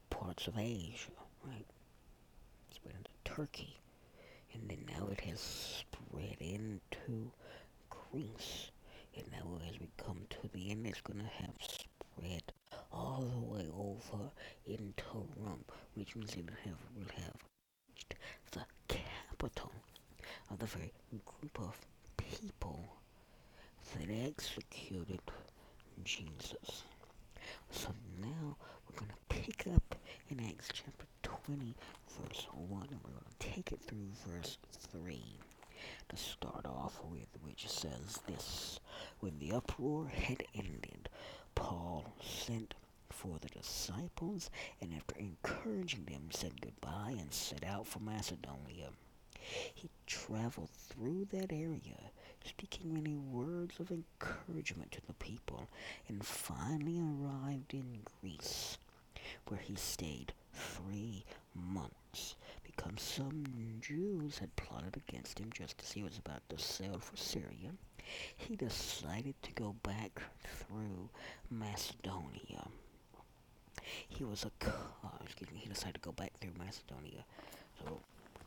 parts 0.09 0.47
of 0.47 0.57
Asia, 0.57 1.11
right? 1.45 1.65
Spread 2.73 2.95
into 2.95 3.11
Turkey. 3.25 3.79
And 4.53 4.69
then 4.69 4.85
now 4.87 5.07
it 5.11 5.21
has 5.21 5.39
spread 5.39 6.37
into 6.39 7.31
Greece. 7.89 8.71
And 9.15 9.25
now 9.31 9.59
as 9.67 9.79
we 9.79 9.87
come 9.97 10.21
to 10.29 10.47
the 10.53 10.71
end, 10.71 10.87
it's 10.87 11.01
going 11.01 11.19
to 11.19 11.25
have 11.43 11.53
spread 11.61 12.43
all 12.91 13.21
the 13.21 13.53
way 13.53 13.67
over 13.77 14.31
into 14.65 15.27
Rome, 15.37 15.65
which 15.95 16.15
means 16.15 16.33
it 16.33 16.49
have, 16.65 16.77
will 16.95 17.05
have 17.15 17.35
reached 17.89 18.15
the 18.51 18.65
capital 18.87 19.71
of 20.49 20.59
the 20.59 20.65
very 20.65 20.91
group 21.25 21.59
of 21.59 21.77
people 22.29 22.97
that 23.93 24.09
executed 24.09 25.19
Jesus. 26.03 26.83
So 27.71 27.89
now 28.21 28.55
we're 28.87 28.99
going 28.99 29.11
to 29.11 29.35
pick 29.35 29.67
up 29.73 29.95
in 30.29 30.39
Acts 30.45 30.69
chapter 30.73 31.05
20, 31.23 31.75
verse 32.21 32.47
1, 32.53 32.87
and 32.91 32.99
we're 33.03 33.11
going 33.11 33.23
to 33.39 33.47
take 33.47 33.71
it 33.71 33.81
through 33.81 34.09
verse 34.27 34.57
3 34.91 35.21
to 36.09 36.17
start 36.17 36.65
off 36.65 36.99
with, 37.09 37.27
which 37.43 37.67
says 37.67 38.19
this 38.27 38.79
When 39.19 39.37
the 39.39 39.51
uproar 39.53 40.07
had 40.07 40.43
ended, 40.55 41.09
Paul 41.55 42.13
sent 42.21 42.75
for 43.09 43.37
the 43.39 43.49
disciples, 43.49 44.49
and 44.81 44.93
after 44.93 45.15
encouraging 45.17 46.05
them, 46.05 46.29
said 46.31 46.61
goodbye 46.61 47.15
and 47.19 47.33
set 47.33 47.63
out 47.65 47.87
for 47.87 47.99
Macedonia. 47.99 48.89
He 49.73 49.89
traveled 50.05 50.69
through 50.69 51.25
that 51.31 51.51
area, 51.51 52.11
speaking 52.45 52.93
many 52.93 53.15
words 53.15 53.79
of 53.79 53.91
encouragement 53.91 54.91
to 54.91 55.01
the 55.07 55.13
people, 55.13 55.67
and 56.07 56.25
finally 56.25 56.99
arrived 56.99 57.73
in 57.73 57.99
Greece, 58.21 58.77
where 59.47 59.59
he 59.59 59.75
stayed 59.75 60.33
three 60.53 61.23
months, 61.53 62.35
because 62.63 63.01
some 63.01 63.43
Jews 63.81 64.39
had 64.39 64.55
plotted 64.55 64.97
against 64.97 65.39
him 65.39 65.49
just 65.53 65.81
as 65.83 65.91
he 65.91 66.03
was 66.03 66.17
about 66.17 66.41
to 66.49 66.57
sail 66.57 66.99
for 66.99 67.17
Syria, 67.17 67.71
he 68.35 68.55
decided 68.55 69.35
to 69.43 69.51
go 69.53 69.75
back 69.83 70.21
through 70.43 71.09
Macedonia. 71.49 72.67
He 74.07 74.23
was 74.23 74.45
a, 74.45 74.51
excuse 75.23 75.51
me, 75.51 75.59
he 75.59 75.69
decided 75.69 75.95
to 75.95 76.01
go 76.01 76.11
back 76.11 76.33
through 76.39 76.53
Macedonia. 76.57 77.25
So, 77.79 77.99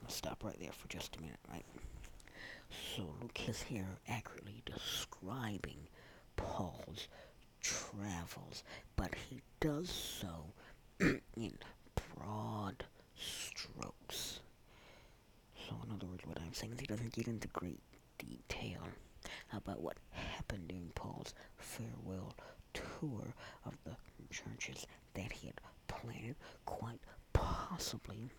I'll 0.05 0.11
stop 0.11 0.42
right 0.44 0.59
there 0.61 0.72
for 0.72 0.88
just 0.88 1.16
a 1.16 1.20
minute, 1.20 1.38
right? 1.50 1.64
So 2.96 3.02
Luke 3.20 3.48
is 3.48 3.62
here 3.62 3.98
accurately 4.08 4.62
describing 4.66 5.88
Paul's 6.37 7.08
travels, 7.61 8.64
but 8.96 9.14
he 9.14 9.40
does 9.61 9.88
so 9.90 10.52
in 11.37 11.58
broad 12.16 12.85
strokes. 13.16 14.40
So, 15.68 15.76
in 15.87 15.92
other 15.94 16.06
words, 16.06 16.26
what 16.26 16.40
I'm 16.40 16.52
saying 16.54 16.72
is 16.72 16.80
he 16.80 16.87
doesn't 16.87 17.12
get 17.12 17.28
into 17.28 17.48
great 17.48 17.80
detail 18.18 18.82
about 19.52 19.80
what 19.80 19.96
happened 20.11 20.68
during 20.68 20.90
Paul's 20.94 21.35
farewell 21.56 22.35
tour 22.72 23.35
of 23.64 23.76
the 23.85 23.96
churches 24.30 24.87
that 25.14 25.32
he 25.32 25.48
had 25.48 25.61
planned, 25.88 26.37
quite 26.64 27.00
possibly 27.32 28.30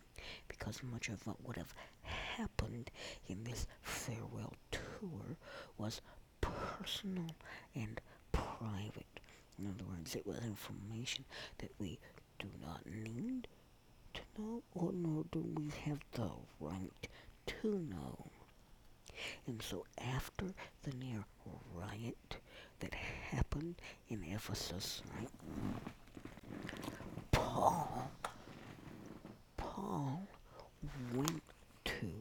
because 0.48 0.82
much 0.84 1.10
of 1.10 1.26
what 1.28 1.46
would 1.46 1.58
have 1.58 1.74
happened 2.04 2.90
in 3.28 3.44
this 3.44 3.68
farewell 3.82 4.54
tour 4.72 5.38
was 5.78 6.02
personal 6.42 7.36
and 7.76 8.02
private. 8.32 9.20
In 9.60 9.68
other 9.68 9.84
words, 9.86 10.16
it 10.16 10.26
was 10.26 10.38
information 10.40 11.26
that 11.60 11.72
we 11.80 12.00
do 12.40 12.48
not 12.62 12.86
need 12.86 13.48
to 14.14 14.22
know, 14.38 14.64
or 14.74 14.92
nor 14.94 15.26
do 15.32 15.40
we 15.56 15.70
have 15.86 16.00
the 16.14 16.30
right 16.60 17.08
to 17.46 17.80
know. 17.80 18.32
And 19.46 19.62
so 19.62 19.86
after 19.98 20.54
the 20.84 20.92
near 20.96 21.26
riot 21.74 22.38
that 22.84 22.94
happened 23.32 23.76
in 24.10 24.24
Ephesus, 24.26 25.02
right, 25.18 25.30
Paul, 27.32 28.12
Paul 29.56 30.28
went 31.16 31.42
to 31.86 32.12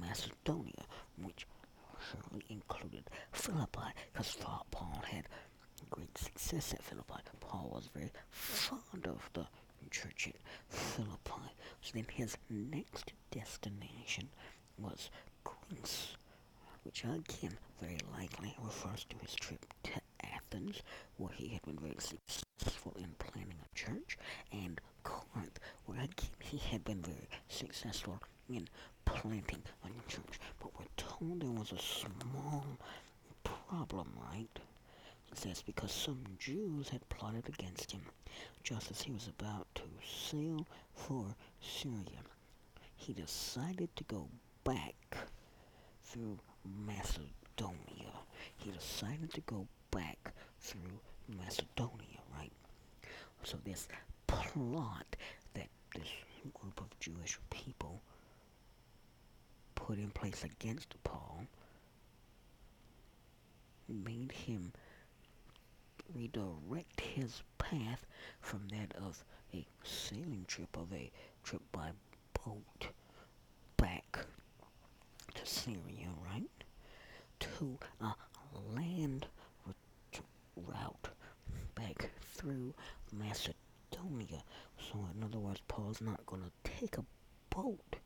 Macedonia, 0.00 0.84
which 1.22 1.46
surely 2.10 2.44
included 2.48 3.04
Philippi, 3.32 3.92
because 4.12 4.36
Paul 4.70 5.00
had 5.08 5.28
great 5.90 6.18
success 6.18 6.72
at 6.72 6.82
Philippi. 6.82 7.14
Paul 7.40 7.70
was 7.72 7.88
very 7.94 8.10
fond 8.30 9.06
of 9.06 9.30
the 9.34 9.46
church 9.90 10.28
at 10.28 10.36
Philippi. 10.68 11.52
So 11.82 11.92
then 11.94 12.06
his 12.10 12.36
next 12.50 13.12
destination 13.30 14.28
was 14.78 15.10
Greece, 15.44 16.16
which 16.84 17.04
again 17.04 17.56
very 17.80 17.98
likely 18.12 18.54
refers 18.62 19.04
to 19.04 19.16
his 19.18 19.34
trip 19.34 19.64
to 19.82 19.92
Athens, 20.22 20.82
where 21.16 21.32
he 21.32 21.48
had 21.48 21.62
been 21.62 21.78
very 21.78 21.96
successful 21.98 22.94
in 22.96 23.14
planning 23.18 23.58
a 23.64 23.74
church, 23.74 24.16
and 24.52 24.80
Corinth, 25.02 25.58
where 25.86 25.98
again 25.98 26.30
he 26.38 26.58
had 26.58 26.84
been 26.84 27.02
very 27.02 27.28
successful 27.48 28.20
in 28.48 28.68
planting 29.04 29.62
a 29.84 30.10
church. 30.10 30.38
But 30.60 30.78
we're 30.78 30.86
told 30.96 31.40
there 31.40 31.50
was 31.50 31.72
a 31.72 31.78
small 31.78 32.64
problem, 33.42 34.12
right? 34.30 34.58
It 35.32 35.38
says 35.38 35.62
because 35.62 35.92
some 35.92 36.22
Jews 36.38 36.88
had 36.90 37.08
plotted 37.08 37.48
against 37.48 37.92
him, 37.92 38.02
just 38.62 38.90
as 38.90 39.02
he 39.02 39.10
was 39.12 39.28
about 39.28 39.66
to 39.76 39.82
sail 40.06 40.66
for 40.94 41.34
Syria. 41.60 42.22
He 42.96 43.12
decided 43.12 43.94
to 43.96 44.04
go 44.04 44.28
back 44.62 44.94
through 46.02 46.38
Macedonia. 46.86 48.12
He 48.56 48.70
decided 48.70 49.32
to 49.34 49.40
go 49.42 49.66
back 49.90 50.32
through 50.60 50.98
Macedonia, 51.28 52.20
right? 52.38 52.52
So 53.42 53.58
this 53.64 53.88
plot 54.26 55.16
that 55.54 55.68
this 55.94 56.08
group 56.54 56.80
of 56.80 56.98
Jewish 57.00 57.38
people 57.50 58.02
put 59.74 59.98
in 59.98 60.10
place 60.10 60.44
against 60.44 60.94
Paul 61.04 61.46
made 63.88 64.32
him 64.32 64.72
redirect 66.14 67.00
his 67.00 67.42
path 67.58 68.06
from 68.40 68.66
that 68.68 68.94
of 68.96 69.24
a 69.52 69.66
sailing 69.82 70.44
trip 70.48 70.76
of 70.76 70.92
a 70.92 71.10
trip 71.42 71.62
by 71.72 71.90
boat 72.44 72.88
back 73.76 74.18
to 75.34 75.46
Syria, 75.46 76.08
right? 76.30 76.50
To 77.40 77.78
a 78.00 78.14
land 78.74 79.26
route 80.56 81.08
back 81.74 82.10
through 82.34 82.74
Macedonia. 83.12 84.42
So, 84.78 85.06
in 85.14 85.22
other 85.24 85.38
words, 85.38 85.60
Paul's 85.68 86.00
not 86.00 86.24
going 86.26 86.42
to 86.42 86.70
take 86.78 86.98
a 86.98 87.04
boat 87.50 87.96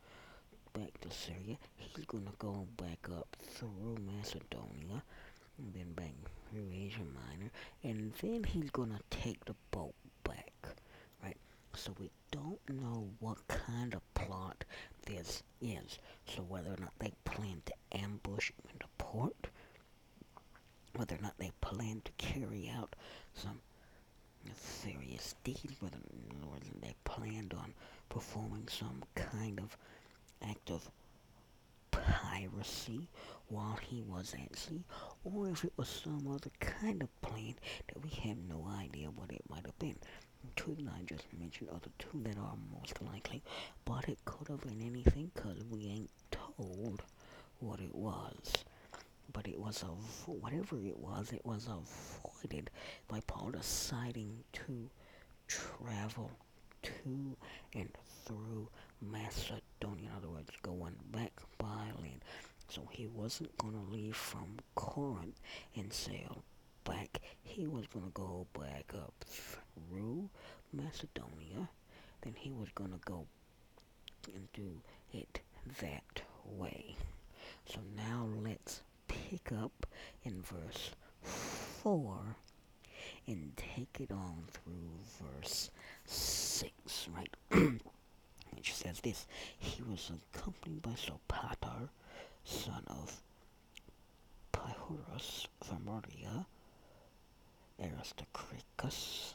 back 0.73 1.01
to 1.01 1.11
Syria. 1.11 1.57
He's 1.77 2.05
going 2.07 2.25
to 2.27 2.33
go 2.38 2.67
back 2.77 3.09
up 3.11 3.37
through 3.43 3.97
Macedonia 4.17 5.03
and 5.59 5.75
then 5.75 5.93
back 5.93 6.14
through 6.51 6.71
Asia 6.73 7.01
Minor. 7.01 7.51
And 7.83 8.12
then 8.21 8.45
he's 8.45 8.71
going 8.71 8.91
to 8.91 9.03
take 9.11 9.45
the 9.45 9.55
boat 9.71 9.95
back, 10.25 10.53
right? 11.23 11.37
So 11.75 11.93
we 11.99 12.11
don't 12.31 12.61
know 12.69 13.09
what 13.21 13.47
kind 13.49 13.95
of 13.95 14.14
plot 14.14 14.64
this 15.09 15.42
is. 15.61 15.99
So 16.27 16.42
whether 16.42 16.71
or 16.71 16.81
not 16.81 16.92
they 16.99 17.12
plan 17.25 17.62
to 17.66 17.99
ambush 17.99 18.53
in 18.64 18.79
the 18.79 18.87
port, 18.99 19.49
whether 20.94 21.16
or 21.16 21.23
not 21.23 21.38
they 21.38 21.53
plan 21.61 22.03
to 22.05 22.12
carry 22.18 22.71
out 22.77 22.94
some 23.35 23.61
serious 24.55 25.35
deeds, 25.44 25.81
whether 25.81 25.97
or 25.97 26.40
not 26.40 26.81
they 26.81 26.94
planned 27.05 27.55
on 27.55 27.75
performing 28.09 28.68
some 28.68 29.03
kind 29.14 29.59
of 29.61 29.77
act 30.42 30.71
of 30.71 30.90
piracy 31.90 33.09
while 33.49 33.79
he 33.88 34.03
was 34.03 34.35
at 34.35 34.57
sea, 34.57 34.85
or 35.25 35.49
if 35.49 35.64
it 35.64 35.73
was 35.77 35.88
some 35.88 36.29
other 36.29 36.51
kind 36.61 37.03
of 37.03 37.21
plan 37.23 37.55
that 37.88 38.03
we 38.03 38.11
have 38.11 38.38
no 38.49 38.66
idea 38.79 39.09
what 39.11 39.31
it 39.31 39.42
might 39.49 39.64
have 39.64 39.79
been. 39.79 39.97
Two 40.59 40.77
that 40.81 40.92
I 40.92 41.03
just 41.05 41.25
mentioned 41.38 41.71
are 41.71 41.79
the 41.81 41.90
two 41.99 42.21
that 42.25 42.37
are 42.37 42.57
most 42.73 43.01
likely, 43.01 43.42
but 43.85 44.09
it 44.09 44.18
could 44.25 44.49
have 44.49 44.61
been 44.62 44.83
anything 44.83 45.31
because 45.33 45.62
we 45.71 45.87
ain't 45.87 46.11
told 46.33 47.03
what 47.61 47.81
it 47.81 47.94
was. 47.94 48.53
But 49.33 49.47
it 49.47 49.59
was 49.59 49.83
a 49.85 49.87
whatever 50.31 50.77
it 50.85 50.99
was, 50.99 51.33
it 51.33 51.47
was 51.47 51.68
avoided 51.68 52.71
by 53.07 53.21
Paul 53.27 53.51
deciding 53.53 54.42
to 54.55 54.90
travel 55.47 56.31
to 56.83 57.37
and 57.75 57.88
through 58.25 58.68
Macedonia. 59.01 60.11
In 60.11 60.16
other 60.16 60.29
words, 60.29 60.51
going 60.62 60.97
back 61.12 61.33
by 61.59 61.92
land. 62.01 62.25
So 62.68 62.83
he 62.90 63.07
wasn't 63.07 63.57
going 63.59 63.75
to 63.75 63.92
leave 63.92 64.16
from 64.16 64.57
Corinth 64.75 65.40
and 65.77 65.92
sail 65.92 66.42
He 67.59 67.66
was 67.66 67.88
going 67.88 68.05
to 68.05 68.12
go 68.12 68.46
back 68.53 68.92
up 68.94 69.12
through 69.27 70.31
Macedonia. 70.72 71.68
Then 72.20 72.35
he 72.37 72.53
was 72.53 72.68
going 72.72 72.92
to 72.92 73.01
go 73.05 73.27
and 74.33 74.46
do 74.53 74.81
it 75.12 75.40
that 75.81 76.22
way. 76.44 76.94
So 77.66 77.81
now 77.96 78.29
let's 78.44 78.83
pick 79.09 79.51
up 79.51 79.87
in 80.22 80.40
verse 80.40 80.92
4 81.22 82.37
and 83.27 83.53
take 83.57 83.98
it 83.98 84.12
on 84.12 84.44
through 84.53 84.92
verse 85.20 85.70
6, 86.05 87.08
right? 87.13 87.35
Which 88.54 88.73
says 88.73 89.00
this 89.00 89.27
He 89.58 89.83
was 89.83 90.13
accompanied 90.33 90.83
by 90.83 90.92
Sopater, 90.92 91.88
son 92.44 92.85
of 92.87 93.21
Pyrrhus 94.52 95.48
from 95.60 95.88
Aristarchus, 97.83 99.35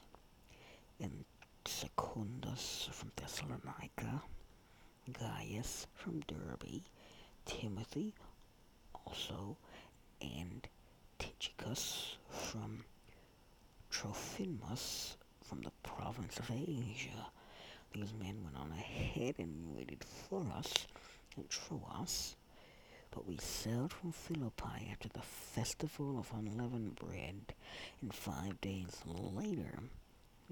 and 0.99 1.25
Secundus 1.65 2.89
from 2.91 3.11
Thessalonica, 3.15 4.21
Gaius 5.11 5.87
from 5.93 6.21
Derbe, 6.21 6.81
Timothy 7.45 8.13
also, 9.05 9.57
and 10.21 10.67
Tychicus 11.19 12.17
from 12.29 12.83
Trophimus 13.89 15.17
from 15.43 15.61
the 15.61 15.71
province 15.83 16.37
of 16.39 16.49
Asia. 16.51 17.27
These 17.93 18.13
men 18.13 18.43
went 18.43 18.57
on 18.57 18.71
ahead 18.71 19.35
and 19.37 19.75
waited 19.75 20.03
for 20.03 20.45
us 20.55 20.87
at 21.37 21.49
Troas, 21.49 22.35
but 23.13 23.27
we 23.27 23.37
sailed 23.37 23.93
from 23.93 24.11
Philippi 24.11 24.89
after 24.91 25.07
the 25.09 25.21
festival 25.21 26.17
of 26.17 26.31
unleavened 26.37 26.95
bread, 26.95 27.53
and 28.01 28.13
five 28.13 28.59
days 28.61 29.01
later 29.05 29.79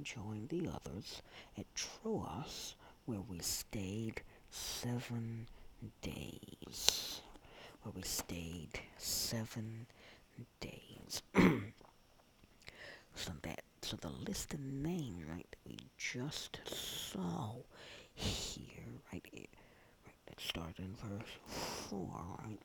joined 0.02 0.50
the 0.50 0.68
others 0.70 1.22
at 1.58 1.66
Troas, 1.76 2.76
where 3.06 3.22
we 3.28 3.40
stayed 3.40 4.22
seven 4.50 5.48
days. 6.02 7.22
where 7.84 7.94
we 7.96 8.04
stayed 8.04 8.80
seven 8.98 9.88
days. 10.60 11.24
so 13.16 13.32
that 13.42 13.62
so 13.82 13.98
the 13.98 14.10
list 14.10 14.54
of 14.54 14.60
names, 14.60 15.24
right, 15.28 15.48
that 15.50 15.60
we 15.68 15.78
just 15.98 16.60
saw 16.66 17.56
here, 18.14 18.86
right, 19.12 19.26
it, 19.34 19.50
that 20.32 20.42
started 20.42 20.80
in 20.80 20.96
verse 20.96 21.30
four, 21.90 22.22
right, 22.46 22.60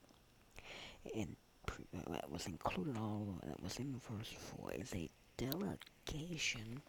and 1.16 1.36
uh, 1.68 2.12
that 2.12 2.30
was 2.30 2.46
included 2.46 2.96
all 2.96 3.26
that 3.44 3.60
was 3.62 3.78
in 3.78 4.00
verse 4.10 4.32
four 4.38 4.72
is 4.72 4.94
a 4.94 5.08
delegation 5.36 6.80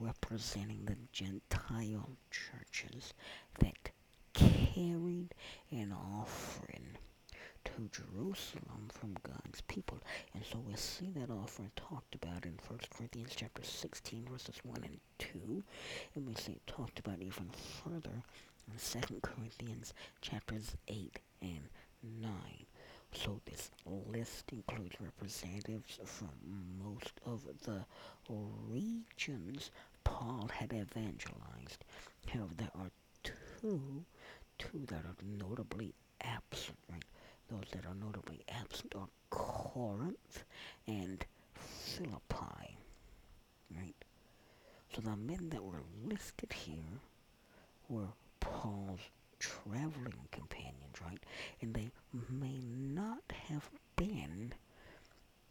representing 0.00 0.80
the 0.84 0.96
Gentile 1.12 2.08
churches 2.30 3.14
that 3.60 3.90
carried 4.34 5.28
an 5.70 5.92
offering 5.92 6.98
to 7.64 7.88
Jerusalem 7.92 8.88
from 8.88 9.14
God's 9.22 9.60
people. 9.62 9.98
And 10.34 10.42
so 10.44 10.58
we 10.66 10.74
see 10.76 11.10
that 11.16 11.30
offering 11.30 11.70
talked 11.76 12.14
about 12.14 12.44
in 12.44 12.58
1 12.66 12.78
Corinthians 12.90 13.32
chapter 13.36 13.62
16, 13.62 14.26
verses 14.30 14.56
1 14.64 14.78
and 14.84 14.98
2. 15.18 15.62
And 16.14 16.26
we 16.26 16.34
see 16.34 16.52
it 16.52 16.66
talked 16.66 16.98
about 16.98 17.20
even 17.20 17.50
further 17.84 18.22
in 18.68 19.00
2 19.00 19.20
Corinthians 19.22 19.94
chapters 20.20 20.76
8 20.88 21.18
and 21.42 21.68
9. 22.20 22.32
So 23.12 23.40
this 23.44 23.70
list 23.84 24.52
includes 24.52 24.96
representatives 25.00 25.98
from 26.04 26.30
most 26.82 27.12
of 27.24 27.40
the 27.64 27.84
regions 28.68 29.70
Paul 30.04 30.48
had 30.52 30.72
evangelized. 30.72 31.84
However, 32.28 32.54
there 32.56 32.70
are 32.74 32.90
two, 33.22 34.04
two 34.58 34.84
that 34.86 35.04
are 35.04 35.16
notably 35.24 35.94
absent, 36.20 36.78
right? 36.90 37.04
Those 37.50 37.66
that 37.72 37.86
are 37.86 37.94
notably 37.94 38.40
absent 38.48 38.94
are 38.94 39.08
Corinth 39.30 40.44
and 40.86 41.24
Philippi, 41.54 42.76
right? 43.74 43.94
So 44.94 45.00
the 45.00 45.16
men 45.16 45.50
that 45.50 45.62
were 45.64 45.82
listed 46.04 46.52
here 46.52 47.00
were 47.88 48.08
Paul's 48.52 49.00
traveling 49.38 50.28
companions, 50.30 51.00
right? 51.04 51.18
And 51.60 51.74
they 51.74 51.90
may 52.30 52.60
not 52.62 53.22
have 53.48 53.68
been 53.96 54.52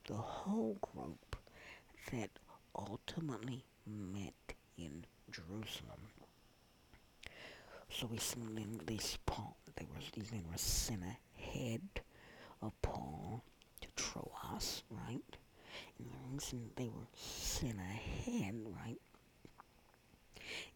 the 0.07 0.15
whole 0.15 0.77
group 0.93 1.35
that 2.11 2.29
ultimately 2.75 3.63
met 3.85 4.33
in 4.77 5.05
Jerusalem. 5.31 6.01
So 7.89 8.07
we 8.07 8.17
see 8.17 8.39
in 8.41 8.81
this 8.85 9.17
Paul, 9.25 9.55
were, 9.79 10.01
these 10.13 10.31
men 10.31 10.43
were 10.49 10.57
sent 10.57 11.03
ahead 11.37 11.81
of 12.61 12.79
Paul 12.81 13.43
to 13.81 13.87
Troas, 13.95 14.83
right? 14.89 15.37
And 15.97 16.07
the 16.07 16.33
reason 16.33 16.69
they 16.75 16.89
were 16.89 17.07
sent 17.15 17.77
ahead, 17.79 18.55
right, 18.85 18.99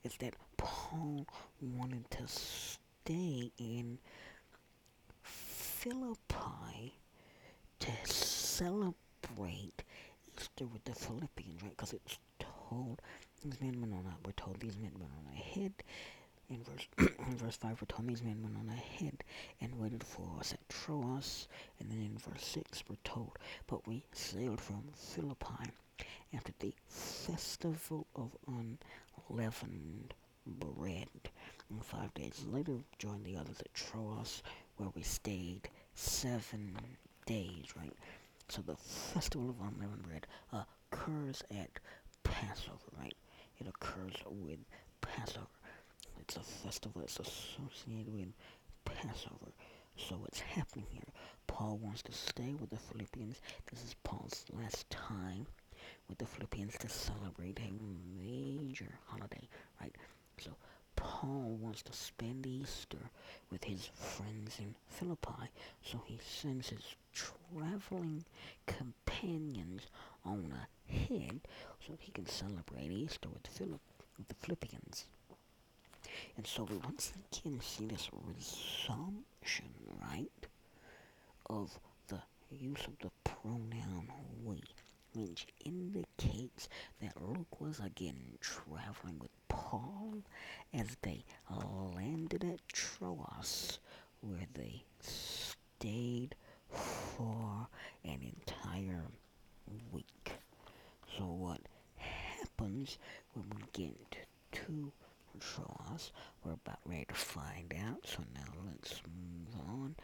is 0.03 0.15
that 0.19 0.33
Paul 0.89 1.27
wanted 1.61 2.09
to 2.09 2.27
stay 2.27 3.51
in 3.59 3.99
Philippi 5.21 6.95
to 7.79 7.91
celebrate 8.05 9.83
Easter 10.35 10.65
with 10.65 10.83
the 10.85 10.95
Philippians, 10.95 11.61
right? 11.61 11.77
Because 11.77 11.93
it's 11.93 12.17
told 12.39 13.03
these 13.43 13.61
men 13.61 13.79
went 13.79 13.93
on. 13.93 14.15
We're 14.25 14.31
told 14.31 14.59
these 14.59 14.77
men 14.77 14.91
went 14.99 15.11
on 15.11 15.31
ahead. 15.31 15.73
In 16.49 16.63
verse 16.63 16.87
in 17.27 17.37
verse 17.37 17.57
five, 17.57 17.79
we're 17.79 17.85
told 17.85 18.09
these 18.09 18.23
men 18.23 18.41
went 18.41 18.57
on 18.57 18.69
ahead 18.69 19.23
and 19.61 19.75
waited 19.75 20.03
for 20.03 20.27
us 20.39 20.53
at 20.53 20.69
Troas. 20.69 21.47
And 21.79 21.91
then 21.91 21.99
in 22.01 22.17
verse 22.17 22.43
six, 22.43 22.83
we're 22.89 22.95
told, 23.03 23.37
but 23.67 23.87
we 23.87 24.03
sailed 24.11 24.59
from 24.59 24.85
Philippi 24.95 25.69
after 26.33 26.51
the 26.59 26.73
festival 26.87 28.07
of 28.15 28.35
unleavened 28.47 30.15
bread. 30.59 31.07
And 31.69 31.83
five 31.83 32.13
days 32.13 32.45
later, 32.51 32.77
joined 32.97 33.25
the 33.25 33.37
others 33.37 33.59
at 33.59 33.73
Troas, 33.73 34.41
where 34.77 34.89
we 34.95 35.03
stayed 35.03 35.69
seven 35.95 36.75
days, 37.25 37.65
right? 37.77 37.93
So 38.47 38.61
the 38.61 38.75
festival 38.75 39.49
of 39.49 39.59
unleavened 39.61 40.03
bread 40.03 40.27
occurs 40.91 41.43
at 41.51 41.69
Passover, 42.23 42.89
right? 42.99 43.13
It 43.59 43.67
occurs 43.67 44.13
with 44.25 44.59
Passover. 45.01 45.45
It's 46.19 46.37
a 46.37 46.41
festival 46.41 47.01
that's 47.01 47.19
associated 47.19 48.13
with 48.13 48.33
Passover. 48.85 49.51
So 49.97 50.15
what's 50.15 50.39
happening 50.39 50.87
here? 50.91 51.03
Paul 51.47 51.77
wants 51.81 52.01
to 52.03 52.11
stay 52.11 52.55
with 52.59 52.69
the 52.69 52.77
Philippians. 52.77 53.41
This 53.69 53.83
is 53.83 53.95
Paul's 54.03 54.45
last 54.53 54.89
time 54.89 55.45
with 56.07 56.17
the 56.17 56.25
Philippians 56.25 56.77
to 56.79 56.89
celebrate 56.89 57.59
a 57.59 57.71
major 58.19 58.97
holiday, 59.07 59.47
right? 59.81 59.95
So 60.43 60.51
Paul 60.95 61.57
wants 61.61 61.81
to 61.83 61.93
spend 61.93 62.45
Easter 62.45 63.09
with 63.51 63.63
his 63.63 63.85
friends 63.87 64.59
in 64.59 64.75
Philippi, 64.87 65.49
so 65.83 66.01
he 66.05 66.19
sends 66.23 66.69
his 66.69 66.95
traveling 67.13 68.23
companions 68.65 69.87
on 70.25 70.53
ahead 70.89 71.41
so 71.85 71.97
he 71.99 72.11
can 72.11 72.25
celebrate 72.25 72.91
Easter 72.91 73.29
with, 73.29 73.47
Philip, 73.47 73.81
with 74.17 74.27
the 74.27 74.35
Philippians. 74.35 75.05
And 76.37 76.45
so 76.47 76.63
we 76.63 76.77
once 76.77 77.11
again 77.31 77.59
see 77.61 77.85
this 77.85 78.09
resumption, 78.13 79.73
right, 80.01 80.47
of 81.49 81.79
the 82.07 82.21
use 82.51 82.85
of 82.87 82.97
the 82.99 83.11
pronoun 83.23 84.07
we 84.43 84.61
which 85.13 85.47
indicates 85.65 86.69
that 87.01 87.21
Luke 87.21 87.59
was 87.59 87.79
again 87.79 88.37
traveling 88.41 89.19
with 89.19 89.31
Paul 89.47 90.23
as 90.73 90.97
they 91.01 91.25
landed 91.95 92.43
at 92.43 92.67
Troas, 92.71 93.79
where 94.21 94.47
they 94.53 94.83
stayed 95.01 96.35
for 96.69 97.67
an 98.03 98.19
entire 98.21 99.05
week. 99.91 100.31
So 101.17 101.25
what 101.25 101.61
happens 101.97 102.97
when 103.33 103.45
we 103.55 103.63
get 103.73 104.25
to 104.53 104.91
Troas, 105.39 106.11
we're 106.43 106.53
about 106.53 106.79
ready 106.85 107.05
to 107.05 107.13
find 107.15 107.73
out. 107.87 108.05
So 108.05 108.19
now 108.33 108.51
let's 108.65 109.01
move 109.07 109.55
on 109.69 109.95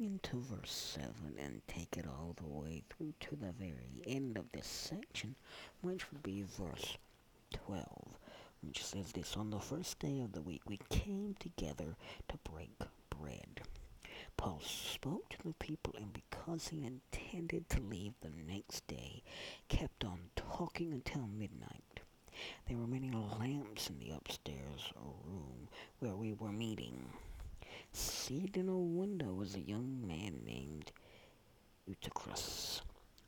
into 0.00 0.38
verse 0.38 0.96
7 0.96 1.12
and 1.38 1.60
take 1.68 1.98
it 1.98 2.06
all 2.06 2.34
the 2.40 2.48
way 2.48 2.82
through 2.88 3.12
to 3.20 3.36
the 3.36 3.52
very 3.52 4.02
end 4.06 4.38
of 4.38 4.50
this 4.52 4.66
section, 4.66 5.36
which 5.82 6.10
would 6.10 6.22
be 6.22 6.42
verse 6.42 6.96
12, 7.52 7.86
which 8.62 8.82
says 8.82 9.12
this 9.12 9.36
On 9.36 9.50
the 9.50 9.60
first 9.60 9.98
day 9.98 10.20
of 10.20 10.32
the 10.32 10.40
week 10.40 10.62
we 10.66 10.78
came 10.88 11.36
together 11.38 11.96
to 12.28 12.38
break 12.50 12.78
bread. 13.10 13.60
Paul 14.38 14.60
spoke 14.64 15.28
to 15.30 15.42
the 15.44 15.52
people, 15.54 15.94
and 15.98 16.12
because 16.14 16.68
he 16.68 16.84
intended 16.84 17.68
to 17.68 17.80
leave 17.80 18.14
the 18.20 18.30
next 18.30 18.86
day, 18.86 19.22
kept 19.68 20.02
on 20.02 20.30
talking 20.34 20.92
until 20.92 21.26
midnight. 21.26 22.00
There 22.66 22.78
were 22.78 22.86
many 22.86 23.10
lamps 23.10 23.90
in 23.90 23.98
the 23.98 24.12
upstairs 24.12 24.92
room 24.96 25.68
where 25.98 26.16
we 26.16 26.32
were 26.32 26.52
meeting. 26.52 27.12
Seated 27.92 28.56
in 28.56 28.68
a 28.68 28.78
window 28.78 29.34
was 29.34 29.54
a 29.56 29.60
young 29.60 30.06
man 30.06 30.44
named 30.44 30.92
Eutychus, 31.86 32.82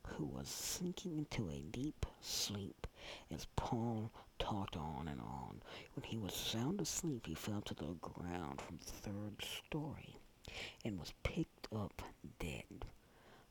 who 0.07 0.25
was 0.25 0.49
sinking 0.49 1.19
into 1.19 1.49
a 1.49 1.61
deep 1.63 2.07
sleep 2.21 2.87
as 3.31 3.47
Paul 3.57 4.13
talked 4.39 4.77
on 4.77 5.09
and 5.09 5.21
on. 5.21 5.63
When 5.95 6.05
he 6.05 6.17
was 6.17 6.35
sound 6.35 6.81
asleep, 6.81 7.27
he 7.27 7.35
fell 7.35 7.63
to 7.63 7.75
the 7.75 7.95
ground 7.95 8.61
from 8.61 8.79
the 8.79 8.85
third 8.85 9.43
story 9.43 10.17
and 10.85 10.99
was 10.99 11.13
picked 11.23 11.67
up 11.75 12.03
dead. 12.39 12.85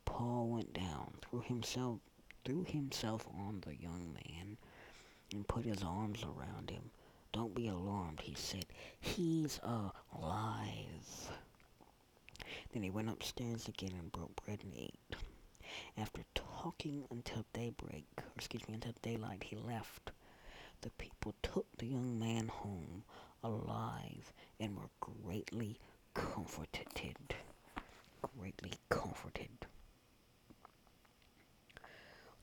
Paul 0.05 0.47
went 0.49 0.73
down, 0.73 1.15
threw 1.21 1.41
himself 1.41 1.99
threw 2.45 2.63
himself 2.63 3.27
on 3.27 3.61
the 3.61 3.75
young 3.75 4.13
man, 4.13 4.57
and 5.33 5.47
put 5.47 5.65
his 5.65 5.83
arms 5.83 6.23
around 6.23 6.69
him. 6.69 6.91
Don't 7.33 7.55
be 7.55 7.67
alarmed, 7.67 8.21
he 8.21 8.35
said. 8.35 8.65
He's 8.99 9.59
alive. 9.63 11.31
Then 12.73 12.83
he 12.83 12.89
went 12.89 13.09
upstairs 13.09 13.67
again 13.67 13.93
and 13.97 14.11
broke 14.11 14.35
bread 14.45 14.59
and 14.63 14.73
ate. 14.75 15.15
After 15.97 16.23
talking 16.35 17.05
until 17.09 17.45
daybreak, 17.53 18.05
or 18.17 18.25
excuse 18.35 18.67
me, 18.67 18.73
until 18.75 18.93
daylight, 19.01 19.43
he 19.43 19.55
left. 19.55 20.11
The 20.81 20.89
people 20.91 21.33
took 21.41 21.67
the 21.77 21.87
young 21.87 22.19
man 22.19 22.47
home 22.49 23.03
alive 23.43 24.33
and 24.59 24.75
were 24.75 24.89
greatly 24.99 25.79
comforted. 26.13 27.35
Greatly 28.37 28.73
comforted. 28.89 29.67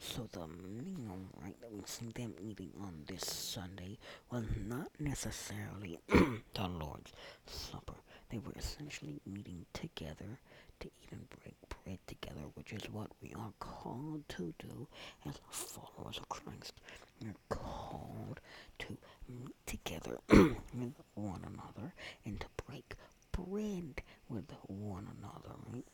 So 0.00 0.28
the 0.32 0.46
meal, 0.46 1.18
right, 1.42 1.60
that 1.60 1.72
we 1.72 1.82
see 1.86 2.10
them 2.14 2.34
eating 2.40 2.70
on 2.80 3.02
this 3.06 3.24
Sunday 3.24 3.98
was 4.30 4.44
not 4.66 4.88
necessarily 4.98 5.98
the 6.08 6.68
Lord's 6.68 7.12
Supper. 7.46 7.94
They 8.30 8.38
were 8.38 8.52
essentially 8.56 9.20
meeting 9.26 9.66
together 9.72 10.38
to 10.80 10.86
eat 10.86 11.10
and 11.10 11.28
break 11.30 11.56
bread 11.84 11.98
together, 12.06 12.42
which 12.54 12.72
is 12.72 12.82
what 12.92 13.08
we 13.22 13.32
are 13.34 13.52
called 13.58 14.28
to 14.28 14.54
do 14.58 14.86
as 15.26 15.34
followers 15.50 16.18
of 16.18 16.28
Christ. 16.28 16.74
We're 17.22 17.34
called 17.48 18.40
to 18.80 18.96
meet 19.28 19.54
together 19.66 20.18
with 20.30 20.94
one 21.14 21.42
another 21.44 21.92
and 22.24 22.38
to 22.40 22.46
break 22.66 22.94
bread 23.32 24.02
with 24.28 24.50
one 24.66 25.06
another, 25.18 25.54
right? 25.72 25.84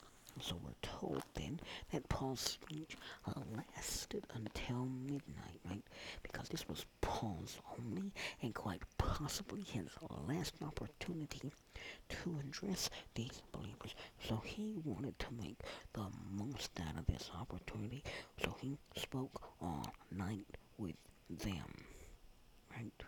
So 0.41 0.57
we're 0.62 0.72
told 0.82 1.22
then 1.35 1.61
that 1.93 2.09
Paul's 2.09 2.41
speech 2.41 2.97
lasted 3.57 4.24
until 4.35 4.85
midnight, 4.85 5.61
right? 5.64 5.82
Because 6.22 6.49
this 6.49 6.68
was 6.68 6.85
Paul's 7.01 7.61
only 7.78 8.12
and 8.43 8.55
quite 8.55 8.82
possibly 8.99 9.62
his 9.62 9.89
last 10.26 10.55
opportunity 10.62 11.53
to 12.09 12.39
address 12.41 12.91
these 13.14 13.43
believers. 13.53 13.95
So 14.28 14.43
he 14.45 14.74
wanted 14.85 15.18
to 15.20 15.26
make 15.41 15.61
the 15.93 16.07
most 16.30 16.70
out 16.80 16.99
of 16.99 17.07
this 17.07 17.30
opportunity. 17.39 18.03
So 18.43 18.57
he 18.61 18.76
spoke 18.97 19.41
all 19.61 19.87
night 20.11 20.47
with 20.78 20.97
them, 21.30 21.72
right? 22.76 23.03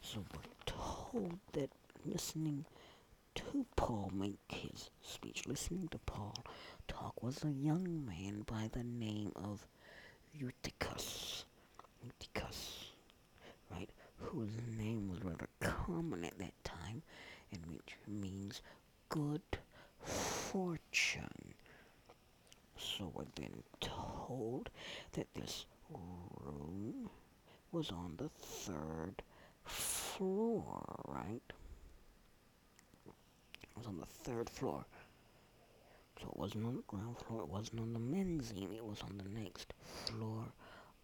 So 0.00 0.24
we're 0.34 0.64
told 0.66 1.38
that 1.52 1.70
listening 2.06 2.64
to 3.50 3.66
Paul 3.74 4.12
make 4.14 4.38
his 4.48 4.90
speech, 5.02 5.42
listening 5.46 5.88
to 5.88 5.98
Paul 5.98 6.44
talk, 6.86 7.20
was 7.20 7.42
a 7.42 7.50
young 7.50 8.04
man 8.06 8.44
by 8.46 8.70
the 8.72 8.84
name 8.84 9.32
of 9.34 9.66
Eutychus. 10.32 11.44
Eutychus, 12.04 12.92
right? 13.72 13.90
Whose 14.18 14.52
name 14.78 15.08
was 15.08 15.24
rather 15.24 15.48
common 15.60 16.24
at 16.24 16.38
that 16.38 16.54
time, 16.62 17.02
and 17.50 17.66
which 17.66 17.96
means 18.06 18.62
good 19.08 19.42
fortune. 20.04 21.54
So 22.78 23.12
we've 23.16 23.34
been 23.34 23.64
told 23.80 24.70
that 25.12 25.26
this 25.34 25.66
room 25.90 27.10
was 27.72 27.90
on 27.90 28.14
the 28.16 28.28
third 28.28 29.22
floor, 29.64 30.84
right? 31.08 31.42
Was 33.80 33.86
on 33.86 33.98
the 33.98 34.06
third 34.06 34.50
floor. 34.50 34.84
So 36.20 36.28
it 36.28 36.36
wasn't 36.36 36.66
on 36.66 36.76
the 36.76 36.82
ground 36.82 37.16
floor, 37.18 37.42
it 37.42 37.48
wasn't 37.48 37.80
on 37.80 37.92
the 37.94 37.98
mezzanine, 37.98 38.74
it 38.74 38.84
was 38.84 39.00
on 39.02 39.16
the 39.16 39.40
next 39.40 39.72
floor 40.04 40.44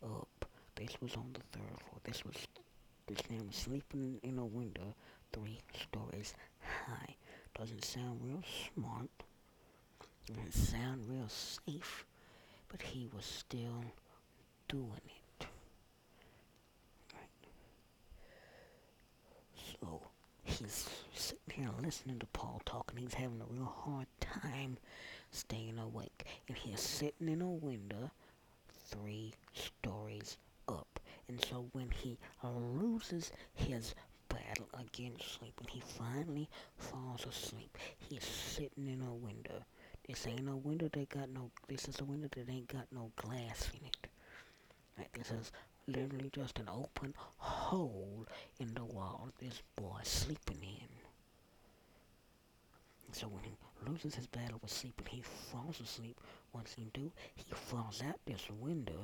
up. 0.05 0.45
This 0.74 1.01
was 1.01 1.14
on 1.14 1.33
the 1.33 1.41
third 1.59 1.81
floor. 1.81 2.01
This 2.05 2.22
was 2.24 2.35
this 3.07 3.31
man 3.31 3.47
was 3.47 3.57
sleeping 3.57 4.18
in 4.22 4.39
a 4.39 4.45
window 4.45 4.95
three 5.33 5.59
stories 5.72 6.35
high. 6.61 7.14
Doesn't 7.59 7.85
sound 7.85 8.20
real 8.22 8.43
smart. 8.74 9.09
Doesn't 10.27 10.53
sound 10.53 11.07
real 11.09 11.29
safe. 11.29 12.05
But 12.68 12.83
he 12.83 13.09
was 13.14 13.24
still 13.24 13.85
doing 14.68 15.01
it. 15.41 15.47
Right. 17.14 17.49
So 19.81 20.03
he's 20.59 20.89
sitting 21.15 21.63
here 21.65 21.71
listening 21.83 22.19
to 22.19 22.27
Paul 22.27 22.61
talk, 22.65 22.91
and 22.91 22.99
he's 23.01 23.15
having 23.15 23.41
a 23.41 23.53
real 23.53 23.73
hard 23.85 24.07
time 24.21 24.79
staying 25.31 25.79
awake. 25.79 26.25
And 26.49 26.57
he's 26.57 26.81
sitting 26.81 27.29
in 27.29 27.43
a 27.43 27.51
window 27.51 28.11
three 28.89 29.35
stories 29.53 30.39
up. 30.69 31.01
And 31.29 31.45
so 31.45 31.67
when 31.73 31.91
he 31.91 32.19
loses 32.43 33.33
his 33.55 33.95
battle 34.29 34.69
against 34.79 35.39
sleep, 35.39 35.55
and 35.61 35.69
he 35.69 35.81
finally 35.81 36.49
falls 36.77 37.27
asleep, 37.27 37.77
he's 37.99 38.25
sitting 38.25 38.87
in 38.87 39.03
a 39.03 39.15
window. 39.15 39.65
This 40.07 40.27
ain't 40.27 40.49
a 40.49 40.57
window 40.57 40.89
that 40.93 41.09
got 41.09 41.31
no, 41.31 41.51
this 41.69 41.89
is 41.89 42.01
a 42.01 42.05
window 42.05 42.29
that 42.37 42.49
ain't 42.49 42.69
got 42.69 42.87
no 42.93 43.11
glass 43.17 43.71
in 43.79 43.87
it. 43.87 44.07
Right, 44.97 45.09
this 45.13 45.31
is 45.31 45.53
literally 45.89 46.31
just 46.33 46.59
an 46.59 46.69
open 46.69 47.15
hole 47.67 48.27
in 48.61 48.73
the 48.75 48.85
wall 48.85 49.29
this 49.41 49.61
boy 49.75 49.99
sleeping 50.05 50.59
in. 50.62 50.89
So 53.12 53.27
when 53.27 53.43
he 53.43 53.57
loses 53.85 54.14
his 54.14 54.27
battle 54.29 54.59
with 54.62 54.71
sleep 54.71 54.95
and 54.99 55.09
he 55.09 55.23
falls 55.23 55.81
asleep, 55.81 56.21
what's 56.53 56.75
he 56.75 56.91
do? 56.95 57.11
He 57.35 57.53
falls 57.53 58.03
out 58.07 58.21
this 58.25 58.49
window 58.61 59.01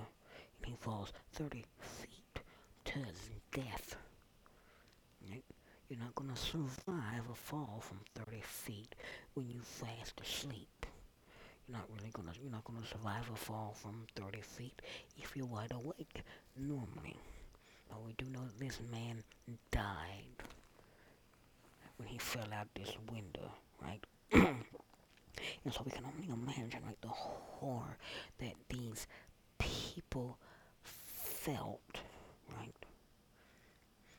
and 0.59 0.67
he 0.67 0.75
falls 0.79 1.13
30 1.33 1.65
feet 1.81 2.43
to 2.85 2.99
his 3.01 3.31
death. 3.53 3.97
You're 5.89 5.99
not 5.99 6.15
gonna 6.15 6.37
survive 6.37 7.29
a 7.31 7.35
fall 7.35 7.81
from 7.81 7.99
30 8.15 8.41
feet 8.43 8.95
when 9.35 9.49
you 9.49 9.61
fast 9.61 10.21
asleep. 10.21 10.87
You're 11.67 11.79
not 11.79 11.89
really 11.95 12.11
gonna 12.13 12.33
you're 12.41 12.53
not 12.53 12.65
gonna 12.65 12.87
survive 12.87 13.29
a 13.33 13.37
fall 13.37 13.75
from 13.77 14.07
30 14.17 14.41
feet 14.41 14.81
if 15.19 15.37
you're 15.37 15.47
wide 15.47 15.73
awake 15.73 16.23
normally. 16.57 17.17
But 17.93 18.07
we 18.07 18.15
do 18.17 18.25
know 18.31 18.47
this 18.59 18.81
man 18.91 19.23
died 19.71 20.25
when 21.99 22.09
he 22.09 22.17
fell 22.17 22.49
out 22.55 22.69
this 22.75 22.97
window, 23.13 23.53
right? 23.83 24.03
and 24.33 24.65
so 25.71 25.83
we 25.85 25.91
can 25.91 26.07
only 26.07 26.29
imagine 26.33 26.81
like 26.87 27.01
the 27.03 27.09
horror 27.09 27.99
that 28.39 28.55
these 28.71 29.07
people 29.59 30.39
felt, 30.83 32.01
right? 32.57 32.75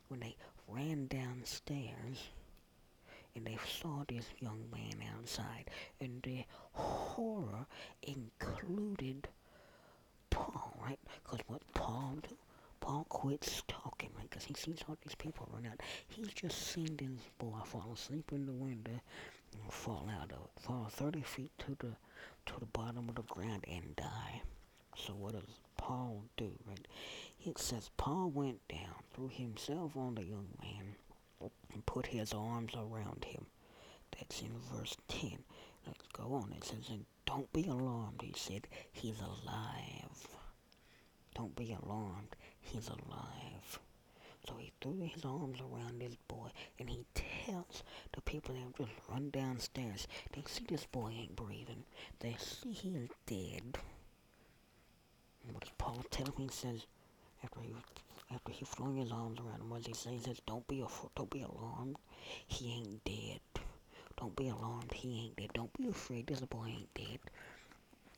When 0.07 0.19
they 0.19 0.35
ran 0.67 1.07
downstairs 1.07 2.29
and 3.35 3.43
they 3.47 3.57
saw 3.81 4.03
this 4.07 4.27
young 4.39 4.65
man 4.71 5.03
outside, 5.17 5.71
and 5.99 6.21
the 6.21 6.43
horror 6.73 7.65
included 8.03 9.27
Paul, 10.29 10.75
right? 10.79 10.99
Because 11.23 11.39
what 11.47 11.61
Paul 11.73 12.17
do? 12.21 12.35
Paul 12.83 13.05
quits 13.07 13.63
talking? 13.69 14.09
Because 14.21 14.43
he 14.43 14.53
sees 14.55 14.83
all 14.89 14.97
these 15.05 15.15
people 15.15 15.47
run 15.53 15.65
out. 15.65 15.79
He's 16.09 16.27
just 16.27 16.67
seen 16.67 16.97
this 16.97 17.29
boy 17.39 17.57
fall 17.63 17.93
asleep 17.93 18.33
in 18.33 18.45
the 18.45 18.51
window 18.51 18.99
and 19.53 19.71
fall 19.71 20.09
out 20.19 20.33
of 20.33 20.39
it, 20.43 20.61
fall 20.61 20.89
30 20.91 21.21
feet 21.21 21.51
to 21.59 21.77
the 21.79 21.95
to 22.45 22.59
the 22.59 22.65
bottom 22.65 23.07
of 23.07 23.15
the 23.15 23.21
ground 23.21 23.63
and 23.71 23.95
die. 23.95 24.41
So 24.97 25.13
what 25.13 25.31
does 25.31 25.59
Paul 25.77 26.25
do, 26.35 26.51
right? 26.67 26.85
It 27.45 27.57
says 27.57 27.89
Paul 27.95 28.31
went 28.31 28.67
down, 28.67 28.95
threw 29.13 29.29
himself 29.29 29.95
on 29.95 30.15
the 30.15 30.25
young 30.25 30.49
man, 30.61 31.49
and 31.73 31.85
put 31.85 32.07
his 32.07 32.33
arms 32.33 32.73
around 32.75 33.23
him. 33.23 33.45
That's 34.11 34.41
in 34.41 34.51
verse 34.73 34.97
10. 35.07 35.37
Let's 35.87 36.07
go 36.11 36.33
on. 36.33 36.51
It 36.51 36.65
says, 36.65 36.89
and 36.89 37.05
don't 37.25 37.51
be 37.53 37.65
alarmed, 37.65 38.21
he 38.21 38.33
said, 38.35 38.67
he's 38.91 39.21
alive. 39.21 40.27
Don't 41.33 41.55
be 41.55 41.73
alarmed, 41.73 42.35
he's 42.61 42.87
alive. 42.87 43.79
So 44.47 44.55
he 44.57 44.71
threw 44.81 44.99
his 45.01 45.23
arms 45.23 45.59
around 45.61 45.99
this 46.01 46.15
boy 46.27 46.49
and 46.77 46.89
he 46.89 47.05
tells 47.13 47.83
the 48.11 48.21
people 48.21 48.53
that 48.53 48.77
just 48.77 48.91
run 49.09 49.29
downstairs, 49.29 50.07
they 50.33 50.43
see 50.45 50.65
this 50.67 50.85
boy 50.85 51.11
ain't 51.17 51.35
breathing. 51.35 51.83
They 52.19 52.35
see 52.39 52.73
he 52.73 52.89
is 52.95 53.09
dead. 53.25 53.77
And 55.43 55.53
what 55.53 55.61
does 55.61 55.71
Paul 55.77 56.03
tell 56.11 56.25
him? 56.25 56.33
He 56.37 56.47
says, 56.49 56.85
after 57.43 57.61
he 57.61 57.73
after 58.31 58.51
he 58.51 58.65
flung 58.65 58.97
his 58.97 59.11
arms 59.11 59.39
around 59.39 59.61
him, 59.61 59.69
what 59.69 59.85
he 59.85 59.93
say? 59.93 60.11
He 60.11 60.19
says, 60.19 60.41
Don't 60.45 60.67
be 60.67 60.81
af- 60.81 61.09
don't 61.15 61.29
be 61.29 61.41
alarmed. 61.41 61.97
He 62.47 62.73
ain't 62.73 63.03
dead. 63.03 63.39
Don't 64.17 64.35
be 64.35 64.49
alarmed. 64.49 64.91
He 64.93 65.25
ain't 65.25 65.35
dead. 65.35 65.51
Don't 65.53 65.73
be 65.73 65.87
afraid. 65.87 66.27
This 66.27 66.41
boy 66.41 66.67
ain't 66.67 66.93
dead. 66.93 67.19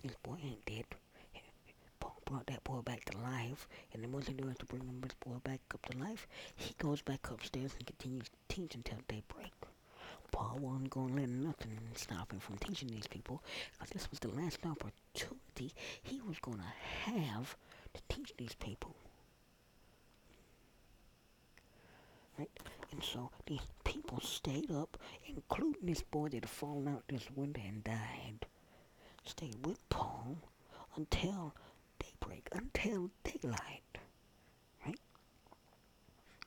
This 0.03 0.15
boy 0.23 0.37
ain't 0.43 0.65
dead. 0.65 0.85
Paul 1.99 2.21
brought 2.25 2.47
that 2.47 2.63
boy 2.63 2.81
back 2.81 3.05
to 3.05 3.17
life, 3.17 3.67
and 3.93 4.03
then 4.03 4.11
once 4.11 4.27
he 4.27 4.33
does 4.33 4.57
to 4.57 4.65
bring 4.65 5.01
this 5.01 5.15
boy 5.25 5.37
back 5.43 5.61
up 5.73 5.85
to 5.89 5.97
life, 5.97 6.27
he 6.55 6.73
goes 6.77 7.01
back 7.01 7.29
upstairs 7.31 7.73
and 7.77 7.87
continues 7.87 8.29
to 8.29 8.55
teach 8.55 8.75
until 8.75 8.97
daybreak. 9.07 9.53
Paul 10.31 10.57
wasn't 10.59 10.89
going 10.89 11.15
to 11.15 11.21
let 11.21 11.29
nothing 11.29 11.77
stop 11.95 12.31
him 12.31 12.39
from 12.39 12.57
teaching 12.57 12.89
these 12.89 13.07
people, 13.07 13.41
because 13.73 13.89
this 13.89 14.09
was 14.09 14.19
the 14.19 14.29
last 14.29 14.59
opportunity 14.65 15.73
he 16.03 16.19
was 16.21 16.37
going 16.39 16.57
to 16.57 17.11
have 17.11 17.55
to 17.93 18.01
teach 18.09 18.33
these 18.37 18.55
people. 18.55 18.95
Right? 22.37 22.49
And 22.91 23.01
so 23.01 23.31
these 23.45 23.61
people 23.85 24.19
stayed 24.19 24.71
up, 24.71 24.97
including 25.27 25.85
this 25.85 26.01
boy 26.01 26.29
that 26.29 26.35
had 26.35 26.49
fallen 26.49 26.87
out 26.87 27.03
this 27.07 27.27
window 27.35 27.61
and 27.65 27.83
died. 27.83 28.45
Stayed 29.23 29.65
with 29.65 29.79
Paul 29.89 30.37
until 30.97 31.53
until 32.51 33.09
daylight. 33.23 33.97
Right? 34.85 34.99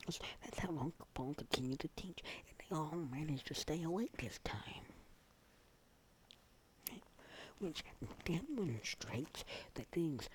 That's 0.06 0.58
how 0.58 0.70
long 0.70 0.92
Paul 1.14 1.34
continued 1.34 1.80
to 1.80 1.88
teach, 1.96 2.20
and 2.48 2.58
they 2.58 2.76
all 2.76 3.06
managed 3.10 3.46
to 3.48 3.54
stay 3.54 3.82
awake 3.82 4.16
this 4.16 4.38
time. 4.44 4.84
Right? 6.90 7.02
Which 7.58 7.84
demonstrates 8.24 9.44
that 9.74 9.90
these 9.92 10.28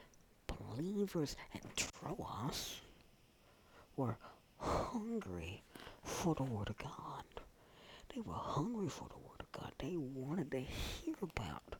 believers 0.47 1.35
at 1.53 1.63
Troas 1.75 2.81
were 3.95 4.17
hungry 4.57 5.63
for 6.03 6.35
the 6.35 6.43
Word 6.43 6.69
of 6.69 6.77
God. 6.77 7.23
They 8.13 8.21
were 8.21 8.33
hungry 8.33 8.89
for 8.89 9.07
the 9.09 9.17
Word 9.17 9.41
of 9.41 9.51
God. 9.51 9.71
They 9.79 9.95
wanted 9.97 10.51
to 10.51 10.59
hear 10.59 11.15
about 11.21 11.75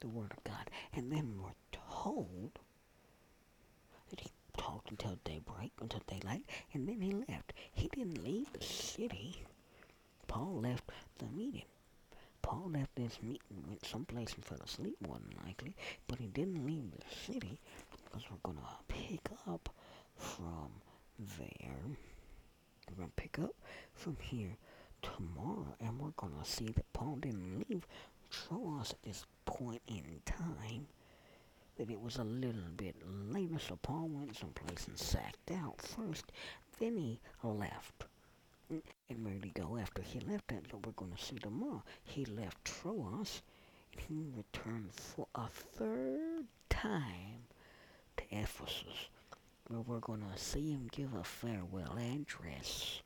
the 0.00 0.08
Word 0.08 0.32
of 0.32 0.44
God. 0.44 0.70
And 0.94 1.12
then 1.12 1.38
we're 1.42 1.50
told 1.72 2.58
until 4.92 5.18
daybreak, 5.24 5.72
until 5.80 6.02
daylight, 6.06 6.44
and 6.74 6.86
then 6.86 7.00
he 7.00 7.12
left. 7.12 7.54
He 7.72 7.88
didn't 7.88 8.22
leave 8.22 8.52
the 8.52 8.62
city. 8.62 9.42
Paul 10.28 10.60
left 10.62 10.84
the 11.18 11.26
meeting. 11.26 11.64
Paul 12.42 12.70
left 12.74 12.94
this 12.94 13.18
meeting, 13.22 13.64
went 13.66 13.84
someplace 13.86 14.34
and 14.34 14.44
fell 14.44 14.60
asleep 14.62 14.96
more 15.06 15.16
than 15.16 15.46
likely, 15.46 15.74
but 16.08 16.18
he 16.18 16.26
didn't 16.26 16.66
leave 16.66 16.90
the 16.90 17.32
city 17.32 17.58
because 18.04 18.24
we're 18.30 18.36
going 18.42 18.58
to 18.58 18.94
pick 18.94 19.30
up 19.48 19.70
from 20.16 20.70
there. 21.38 21.96
We're 22.90 22.96
going 22.96 23.08
to 23.08 23.22
pick 23.22 23.38
up 23.38 23.54
from 23.94 24.16
here 24.20 24.56
tomorrow, 25.00 25.74
and 25.80 25.98
we're 25.98 26.10
going 26.16 26.34
to 26.42 26.50
see 26.50 26.66
that 26.66 26.92
Paul 26.92 27.16
didn't 27.16 27.64
leave 27.68 27.86
Troas 28.30 28.90
at 28.90 29.02
this 29.02 29.24
point 29.46 29.80
in 29.88 30.20
time. 30.26 30.86
That 31.78 31.90
it 31.90 32.00
was 32.00 32.16
a 32.16 32.24
little 32.24 32.70
bit 32.76 32.96
later, 33.30 33.58
so 33.58 33.76
Paul 33.82 34.08
went 34.08 34.36
someplace 34.36 34.86
and 34.86 34.98
sacked 34.98 35.50
out 35.50 35.80
first. 35.80 36.30
Then 36.78 36.96
he 36.96 37.20
left. 37.42 38.04
And 39.08 39.24
where 39.24 39.34
did 39.34 39.44
he 39.44 39.50
go 39.50 39.76
after 39.76 40.02
he 40.02 40.20
left? 40.20 40.48
That's 40.48 40.72
what 40.72 40.86
we're 40.86 40.92
going 40.92 41.12
to 41.12 41.22
see 41.22 41.38
tomorrow. 41.38 41.82
He 42.04 42.24
left 42.24 42.64
Troas, 42.64 43.42
and 43.92 44.00
he 44.08 44.24
returned 44.36 44.92
for 44.92 45.26
a 45.34 45.48
third 45.48 46.46
time 46.70 47.46
to 48.16 48.24
Ephesus, 48.30 49.08
where 49.68 49.80
we're 49.80 49.98
going 49.98 50.24
to 50.32 50.38
see 50.38 50.70
him 50.72 50.88
give 50.90 51.14
a 51.14 51.24
farewell 51.24 51.98
address 51.98 53.00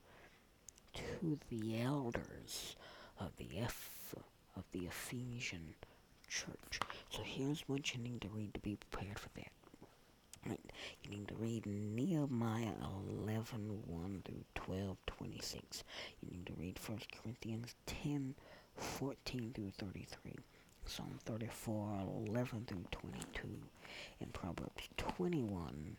to 0.94 1.38
the 1.50 1.80
elders 1.80 2.76
of 3.20 3.36
the 3.36 3.58
Eph- 3.58 4.14
of 4.56 4.64
the 4.72 4.86
Ephesian 4.86 5.74
church. 6.28 6.80
So 7.10 7.22
here's 7.24 7.62
what 7.68 7.94
you 7.94 8.00
need 8.02 8.20
to 8.22 8.28
read 8.28 8.54
to 8.54 8.60
be 8.60 8.76
prepared 8.76 9.18
for 9.18 9.28
that. 9.36 9.50
Right. 10.46 10.60
You 11.02 11.10
need 11.10 11.28
to 11.28 11.34
read 11.34 11.66
Nehemiah 11.66 12.74
11, 13.24 13.82
1 13.86 14.22
through 14.24 14.44
12, 14.54 14.96
26. 15.06 15.84
You 16.22 16.30
need 16.30 16.46
to 16.46 16.52
read 16.58 16.78
1 16.86 16.98
Corinthians 17.20 17.74
10, 17.86 18.34
14 18.76 19.52
through 19.54 19.72
33. 19.78 20.34
Psalm 20.84 21.18
34, 21.24 22.02
11 22.28 22.64
through 22.66 22.84
22. 22.92 23.48
And 24.20 24.32
Proverbs 24.32 24.88
21, 24.96 25.96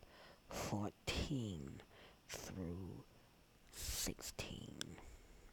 14 0.49 1.81
through 2.29 3.03
16. 3.71 4.96